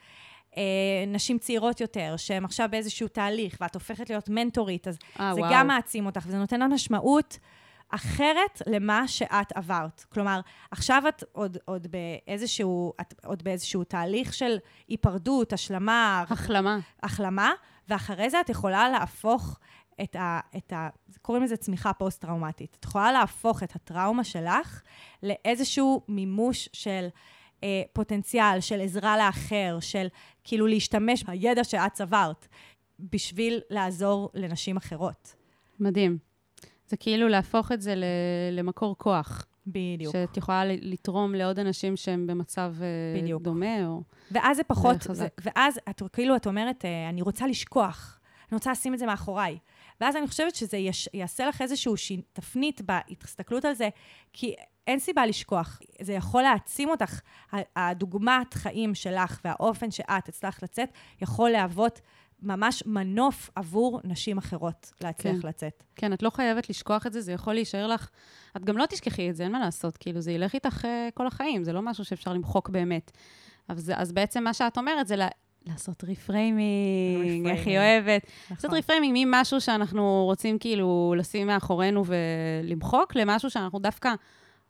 אה, 0.57 0.63
נשים 1.07 1.37
צעירות 1.39 1.81
יותר, 1.81 2.13
שהן 2.17 2.45
עכשיו 2.45 2.67
באיזשהו 2.71 3.07
תהליך, 3.07 3.57
ואת 3.61 3.75
הופכת 3.75 4.09
להיות 4.09 4.29
מנטורית, 4.29 4.87
אז 4.87 4.97
אה, 5.19 5.31
זה 5.35 5.41
וואו. 5.41 5.51
גם 5.53 5.67
מעצים 5.67 6.05
אותך, 6.05 6.23
וזה 6.27 6.37
נותן 6.37 6.59
לה 6.59 6.67
משמעות 6.67 7.39
אחרת 7.91 8.61
למה 8.67 9.07
שאת 9.07 9.51
עברת. 9.51 10.05
כלומר, 10.09 10.39
עכשיו 10.71 11.03
את 11.09 11.23
עוד, 11.31 11.57
עוד, 11.65 11.87
באיזשהו, 11.87 12.93
את 13.01 13.25
עוד 13.25 13.43
באיזשהו 13.43 13.83
תהליך 13.83 14.33
של 14.33 14.57
היפרדות, 14.87 15.53
השלמה, 15.53 16.23
החלמה. 16.29 16.79
החלמה, 17.03 17.51
ואחרי 17.89 18.29
זה 18.29 18.41
את 18.41 18.49
יכולה 18.49 18.89
להפוך 18.89 19.59
את 20.03 20.15
ה... 20.15 20.39
את 20.57 20.73
ה 20.73 20.89
קוראים 21.21 21.43
לזה 21.43 21.57
צמיחה 21.57 21.93
פוסט-טראומטית. 21.93 22.77
את 22.79 22.85
יכולה 22.85 23.11
להפוך 23.11 23.63
את 23.63 23.75
הטראומה 23.75 24.23
שלך 24.23 24.81
לאיזשהו 25.23 26.01
מימוש 26.07 26.69
של 26.73 27.07
אה, 27.63 27.81
פוטנציאל, 27.93 28.59
של 28.59 28.81
עזרה 28.81 29.17
לאחר, 29.17 29.77
של 29.81 30.07
כאילו 30.43 30.67
להשתמש 30.67 31.23
בידע 31.23 31.63
שאת 31.63 31.93
צברת, 31.93 32.47
בשביל 32.99 33.61
לעזור 33.69 34.29
לנשים 34.33 34.77
אחרות. 34.77 35.35
מדהים. 35.79 36.30
זה 36.91 36.97
כאילו 36.97 37.27
להפוך 37.27 37.71
את 37.71 37.81
זה 37.81 37.95
ל- 37.95 38.03
למקור 38.51 38.95
כוח. 38.97 39.45
בדיוק. 39.67 40.13
שאת 40.13 40.37
יכולה 40.37 40.63
לתרום 40.65 41.35
לעוד 41.35 41.59
אנשים 41.59 41.97
שהם 41.97 42.27
במצב 42.27 42.75
אה, 42.81 43.21
בדיוק. 43.21 43.41
דומה, 43.41 43.87
או... 43.87 44.01
ואז 44.31 44.57
זה 44.57 44.63
פחות, 44.63 44.95
זה. 45.11 45.27
ואז 45.41 45.79
את 45.89 46.01
כאילו, 46.13 46.35
את 46.35 46.47
אומרת, 46.47 46.85
אה, 46.85 47.09
אני 47.09 47.21
רוצה 47.21 47.47
לשכוח, 47.47 48.19
אני 48.51 48.55
רוצה 48.55 48.71
לשים 48.71 48.93
את 48.93 48.99
זה 48.99 49.05
מאחוריי. 49.05 49.57
ואז 50.01 50.15
אני 50.15 50.27
חושבת 50.27 50.55
שזה 50.55 50.77
יש, 50.77 51.09
יעשה 51.13 51.47
לך 51.47 51.61
איזושהי 51.61 52.21
תפנית 52.33 52.81
בהסתכלות 52.81 53.65
על 53.65 53.73
זה, 53.73 53.89
כי 54.33 54.55
אין 54.87 54.99
סיבה 54.99 55.25
לשכוח. 55.25 55.79
זה 56.01 56.13
יכול 56.13 56.41
להעצים 56.41 56.89
אותך. 56.89 57.19
הדוגמת 57.75 58.53
חיים 58.53 58.95
שלך 58.95 59.39
והאופן 59.45 59.91
שאת 59.91 60.29
הצלחת 60.29 60.63
לצאת, 60.63 60.89
יכול 61.21 61.49
להוות 61.49 62.01
ממש 62.41 62.83
מנוף 62.85 63.49
עבור 63.55 63.99
נשים 64.03 64.37
אחרות 64.37 64.91
להצליח 65.01 65.41
כן. 65.41 65.47
לצאת. 65.47 65.83
כן, 65.95 66.13
את 66.13 66.23
לא 66.23 66.29
חייבת 66.29 66.69
לשכוח 66.69 67.07
את 67.07 67.13
זה, 67.13 67.21
זה 67.21 67.31
יכול 67.31 67.53
להישאר 67.53 67.87
לך... 67.87 68.09
את 68.57 68.65
גם 68.65 68.77
לא 68.77 68.85
תשכחי 68.85 69.29
את 69.29 69.35
זה, 69.35 69.43
אין 69.43 69.51
מה 69.51 69.59
לעשות. 69.59 69.97
כאילו, 69.97 70.21
זה 70.21 70.31
ילך 70.31 70.53
איתך 70.53 70.85
אה, 70.85 71.09
כל 71.13 71.27
החיים, 71.27 71.63
זה 71.63 71.73
לא 71.73 71.81
משהו 71.81 72.05
שאפשר 72.05 72.33
למחוק 72.33 72.69
באמת. 72.69 73.11
אז, 73.67 73.91
אז 73.95 74.11
בעצם 74.11 74.43
מה 74.43 74.53
שאת 74.53 74.77
אומרת 74.77 75.07
זה 75.07 75.15
לה, 75.15 75.27
לעשות 75.65 76.03
reframing, 76.03 77.47
איך 77.47 77.67
היא. 77.67 77.77
אוהבת. 77.77 78.27
לעשות 78.51 78.65
נכון. 78.65 78.77
reframing 78.77 79.25
ממשהו 79.25 79.61
שאנחנו 79.61 80.23
רוצים 80.25 80.59
כאילו 80.59 81.13
לשים 81.17 81.47
מאחורינו 81.47 82.03
ולמחוק, 82.05 83.15
למשהו 83.15 83.49
שאנחנו 83.49 83.79
דווקא 83.79 84.13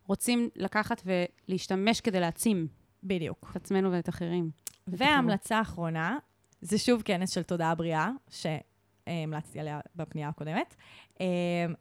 רוצים 0.08 0.50
לקחת 0.56 1.02
ולהשתמש 1.06 2.02
כדי 2.02 2.20
להעצים 2.20 2.68
בדיוק. 3.04 3.48
את 3.52 3.56
עצמנו 3.56 3.92
ואת 3.92 4.10
אחרים. 4.10 4.50
וההמלצה 4.88 5.58
האחרונה, 5.58 6.18
זה 6.62 6.78
שוב 6.78 7.02
כנס 7.02 7.30
של 7.30 7.43
תודעה 7.43 7.76
בריאה, 7.76 8.10
שהמלצתי 8.30 9.60
עליה 9.60 9.80
בפנייה 9.95 10.30
הקודמת. 10.30 10.76
אה, 11.21 11.26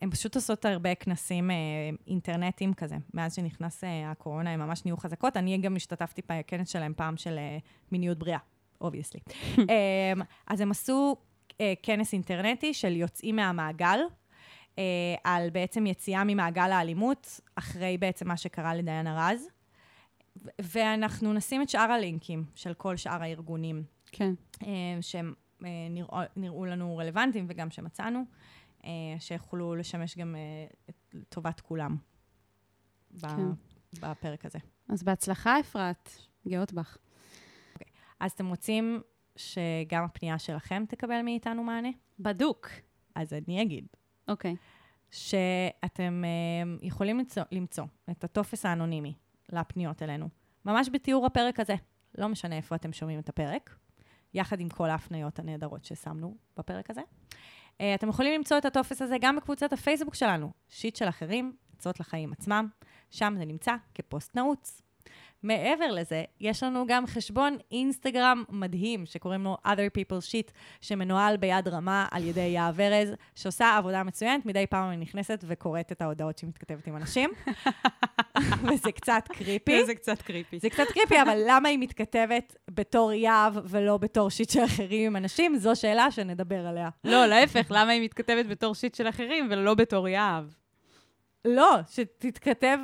הן 0.03 0.11
פשוט 0.11 0.37
עושות 0.37 0.65
הרבה 0.65 0.95
כנסים 0.95 1.51
אה, 1.51 1.57
אינטרנטיים 2.07 2.75
כזה. 2.75 2.97
מאז 3.15 3.35
שנכנס 3.35 3.85
אה, 3.85 4.11
הקורונה, 4.11 4.51
הן 4.51 4.61
ממש 4.61 4.85
נהיו 4.85 4.97
חזקות. 4.97 5.37
אני 5.37 5.59
גם 5.59 5.77
השתתפתי 5.77 6.23
בכנס 6.29 6.69
שלהם 6.69 6.93
פעם 6.97 7.17
של 7.17 7.39
אה, 7.39 7.59
מיניות 7.93 8.19
בריאה, 8.19 8.39
obviously. 8.81 9.21
אז 10.47 10.61
הם 10.61 10.71
עשו 10.71 11.17
אה, 11.61 11.73
כנס 11.83 12.13
אינטרנטי 12.13 12.75
של 12.75 12.97
יוצאים 12.97 13.37
מהמעגל, 13.37 13.99
על 15.25 15.51
בעצם 15.51 15.87
יציאה 15.87 16.25
ממעגל 16.25 16.73
האלימות, 16.73 17.41
אחרי 17.55 17.99
בעצם 17.99 18.29
מה 18.29 18.37
שקרה 18.37 18.75
לדיאנה 18.75 19.29
רז. 19.29 19.49
ואנחנו 20.63 21.33
נשים 21.33 21.63
את 21.63 21.69
שאר 21.69 21.93
הלינקים 21.93 22.45
של 22.55 22.75
כל 22.75 22.97
שאר 22.97 23.23
הארגונים 23.23 23.85
כן. 24.13 24.35
אה, 24.63 24.69
שהם 25.01 25.35
אה, 25.65 25.69
נראו, 25.91 26.19
נראו 26.37 26.67
לנו 26.67 26.97
רלוונטיים 26.97 27.47
וגם 27.49 27.71
שמצאנו, 27.71 28.25
אה, 28.85 28.91
שיכולו 29.19 29.75
לשמש 29.75 30.19
גם 30.19 30.37
לטובת 31.13 31.61
כולם 31.61 31.97
ב- 33.11 33.27
כן. 33.27 33.51
בפרק 34.01 34.47
הזה. 34.47 34.59
אז 34.89 35.03
בהצלחה, 35.03 35.61
אפרת. 35.61 36.11
גאות 36.49 36.73
בך. 36.73 36.97
אז 38.21 38.33
אתם 38.33 38.47
רוצים 38.47 39.01
שגם 39.37 40.05
הפנייה 40.05 40.39
שלכם 40.39 40.85
תקבל 40.89 41.23
מאיתנו 41.23 41.65
מענה? 41.65 41.89
בדוק. 42.19 42.69
אז 43.15 43.33
אני 43.33 43.63
אגיד 43.63 43.87
אוקיי. 44.29 44.57
שאתם 45.11 46.25
אה, 46.25 46.77
יכולים 46.83 47.19
למצוא, 47.19 47.43
למצוא 47.53 47.85
את 48.11 48.25
הטופס 48.25 48.67
האנונימי 48.67 49.15
לפניות 49.53 50.03
אלינו, 50.03 50.29
ממש 50.65 50.89
בתיאור 50.93 51.27
הפרק 51.27 51.61
הזה. 51.61 51.75
לא 52.19 52.29
משנה 52.29 52.57
איפה 52.57 52.75
אתם 52.75 52.93
שומעים 52.93 53.19
את 53.19 53.29
הפרק, 53.29 53.77
יחד 54.35 54.61
עם 54.61 54.69
כל 54.69 54.91
ההפניות 54.91 55.39
הנהדרות 55.39 55.85
ששמנו 55.85 56.37
בפרק 56.57 56.91
הזה. 56.91 57.01
אה, 57.81 57.95
אתם 57.95 58.09
יכולים 58.09 58.35
למצוא 58.35 58.59
את 58.59 58.65
הטופס 58.65 59.03
הזה 59.03 59.17
גם 59.21 59.37
בקבוצת 59.37 59.73
הפייסבוק 59.73 60.15
שלנו, 60.15 60.51
שיט 60.69 60.97
של 60.97 61.09
אחרים, 61.09 61.57
עצות 61.77 62.01
לחיים 62.01 62.33
עצמם. 62.33 62.69
שם 63.11 63.35
זה 63.39 63.45
נמצא 63.45 63.75
כפוסט 63.95 64.37
נעוץ. 64.37 64.83
מעבר 65.43 65.93
לזה, 65.93 66.25
יש 66.41 66.63
לנו 66.63 66.85
גם 66.89 67.07
חשבון 67.07 67.57
אינסטגרם 67.73 68.45
מדהים, 68.49 69.07
שקוראים 69.07 69.45
לו 69.45 69.57
other 69.67 69.99
people 69.99 70.23
shit, 70.31 70.53
שמנוהל 70.81 71.37
ביד 71.37 71.69
רמה 71.69 72.07
על 72.11 72.25
ידי 72.25 72.41
יהב 72.41 72.81
ארז, 72.81 73.15
שעושה 73.35 73.77
עבודה 73.77 74.03
מצוינת. 74.03 74.47
מדי 74.47 74.67
פעם 74.67 74.89
אני 74.89 74.97
נכנסת 74.97 75.45
וקוראת 75.47 75.93
את 75.93 76.03
ההודעות 76.03 76.39
שהיא 76.39 76.49
מתכתבת 76.49 76.87
עם 76.87 76.97
אנשים, 76.97 77.31
וזה 78.73 78.93
קצת 78.93 79.23
קריפי. 79.29 79.85
זה 79.85 79.95
קצת 79.95 80.23
קריפי. 80.23 80.59
זה 80.59 80.71
קצת 80.71 80.87
קריפי, 80.95 81.23
אבל 81.23 81.43
למה 81.47 81.69
היא 81.69 81.79
מתכתבת 81.79 82.57
בתור 82.71 83.13
יהב 83.13 83.55
ולא 83.65 83.97
בתור 83.99 84.31
שיט 84.31 84.51
של 84.51 84.65
אחרים 84.65 85.07
עם 85.07 85.17
אנשים? 85.17 85.57
זו 85.57 85.77
שאלה 85.77 86.11
שנדבר 86.11 86.67
עליה. 86.67 86.89
לא, 87.05 87.27
להפך, 87.27 87.67
למה 87.71 87.93
היא 87.93 88.05
מתכתבת 88.05 88.47
בתור 88.47 88.75
שיט 88.75 88.95
של 88.95 89.09
אחרים 89.09 89.49
ולא 89.51 89.75
בתור 89.75 90.09
יהב? 90.09 90.45
לא, 91.45 91.77
שתתכתב... 91.91 92.79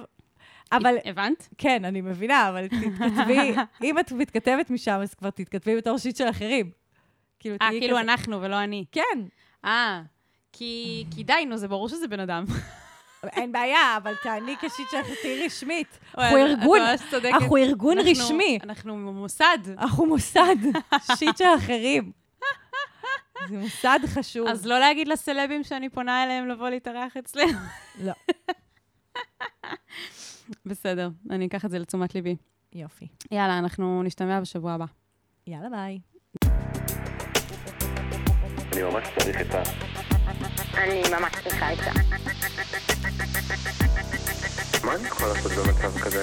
אבל, 0.72 0.96
הבנת? 1.04 1.48
כן, 1.58 1.84
אני 1.84 2.00
מבינה, 2.00 2.48
אבל 2.48 2.66
תתכתבי, 2.68 3.54
אם 3.84 3.98
את 3.98 4.12
מתכתבת 4.12 4.70
משם, 4.70 4.98
אז 5.02 5.14
כבר 5.14 5.30
תתכתבי 5.30 5.76
בתור 5.76 5.98
שיט 5.98 6.16
של 6.16 6.30
אחרים. 6.30 6.70
כאילו, 7.38 7.54
אה, 7.62 7.68
תהיי 7.68 7.80
כאילו 7.80 7.92
כזה- 7.96 8.00
אנחנו 8.00 8.42
ולא 8.42 8.64
אני. 8.64 8.84
כן, 8.92 9.18
אה, 9.64 10.02
כי 10.52 11.04
כי 11.14 11.24
די, 11.24 11.44
נו, 11.48 11.56
זה 11.56 11.68
ברור 11.68 11.88
שזה 11.88 12.08
בן 12.08 12.20
אדם. 12.20 12.44
אין 13.36 13.52
בעיה, 13.52 13.96
אבל 13.96 14.14
תעני 14.22 14.56
כשיט 14.56 14.88
אחרים, 15.00 15.14
תהיי 15.22 15.46
רשמית. 15.46 15.98
אנחנו 16.18 16.36
ארגון. 16.36 16.80
אנחנו 17.24 17.56
ארגון 17.56 17.98
רשמי. 17.98 18.58
אנחנו 18.62 18.96
מוסד. 18.96 19.58
אנחנו 19.78 20.06
מוסד, 20.06 20.56
שיט 21.16 21.36
של 21.36 21.44
אחרים. 21.58 22.12
זה 23.48 23.58
מוסד 23.58 23.98
חשוב. 24.06 24.46
אז 24.48 24.66
לא 24.66 24.78
להגיד 24.78 25.08
לסלבים 25.08 25.64
שאני 25.64 25.88
פונה 25.88 26.24
אליהם 26.24 26.48
לבוא 26.48 26.68
להתארח 26.68 27.16
אצלנו. 27.16 27.58
לא. 28.00 28.12
בסדר, 30.66 31.08
אני 31.30 31.46
אקח 31.46 31.64
את 31.64 31.70
זה 31.70 31.78
לתשומת 31.78 32.14
ליבי. 32.14 32.36
יופי. 32.72 33.08
יאללה, 33.30 33.58
אנחנו 33.58 34.02
נשתמע 34.02 34.40
בשבוע 34.40 34.72
הבא. 34.72 34.84
יאללה, 35.46 35.68
ביי. 35.70 35.98
אני 38.72 38.82
ממש 38.82 39.08
צריך 39.18 39.40
את 39.40 39.54
ה... 39.54 39.62
אני 40.74 41.02
ממש 41.20 41.32
צריכה 41.42 41.68
עצה. 41.68 41.90
מה 44.84 44.94
אני 44.94 45.08
יכול 45.08 45.28
לעשות 45.28 45.52
במצב 45.52 45.98
כזה? 45.98 46.22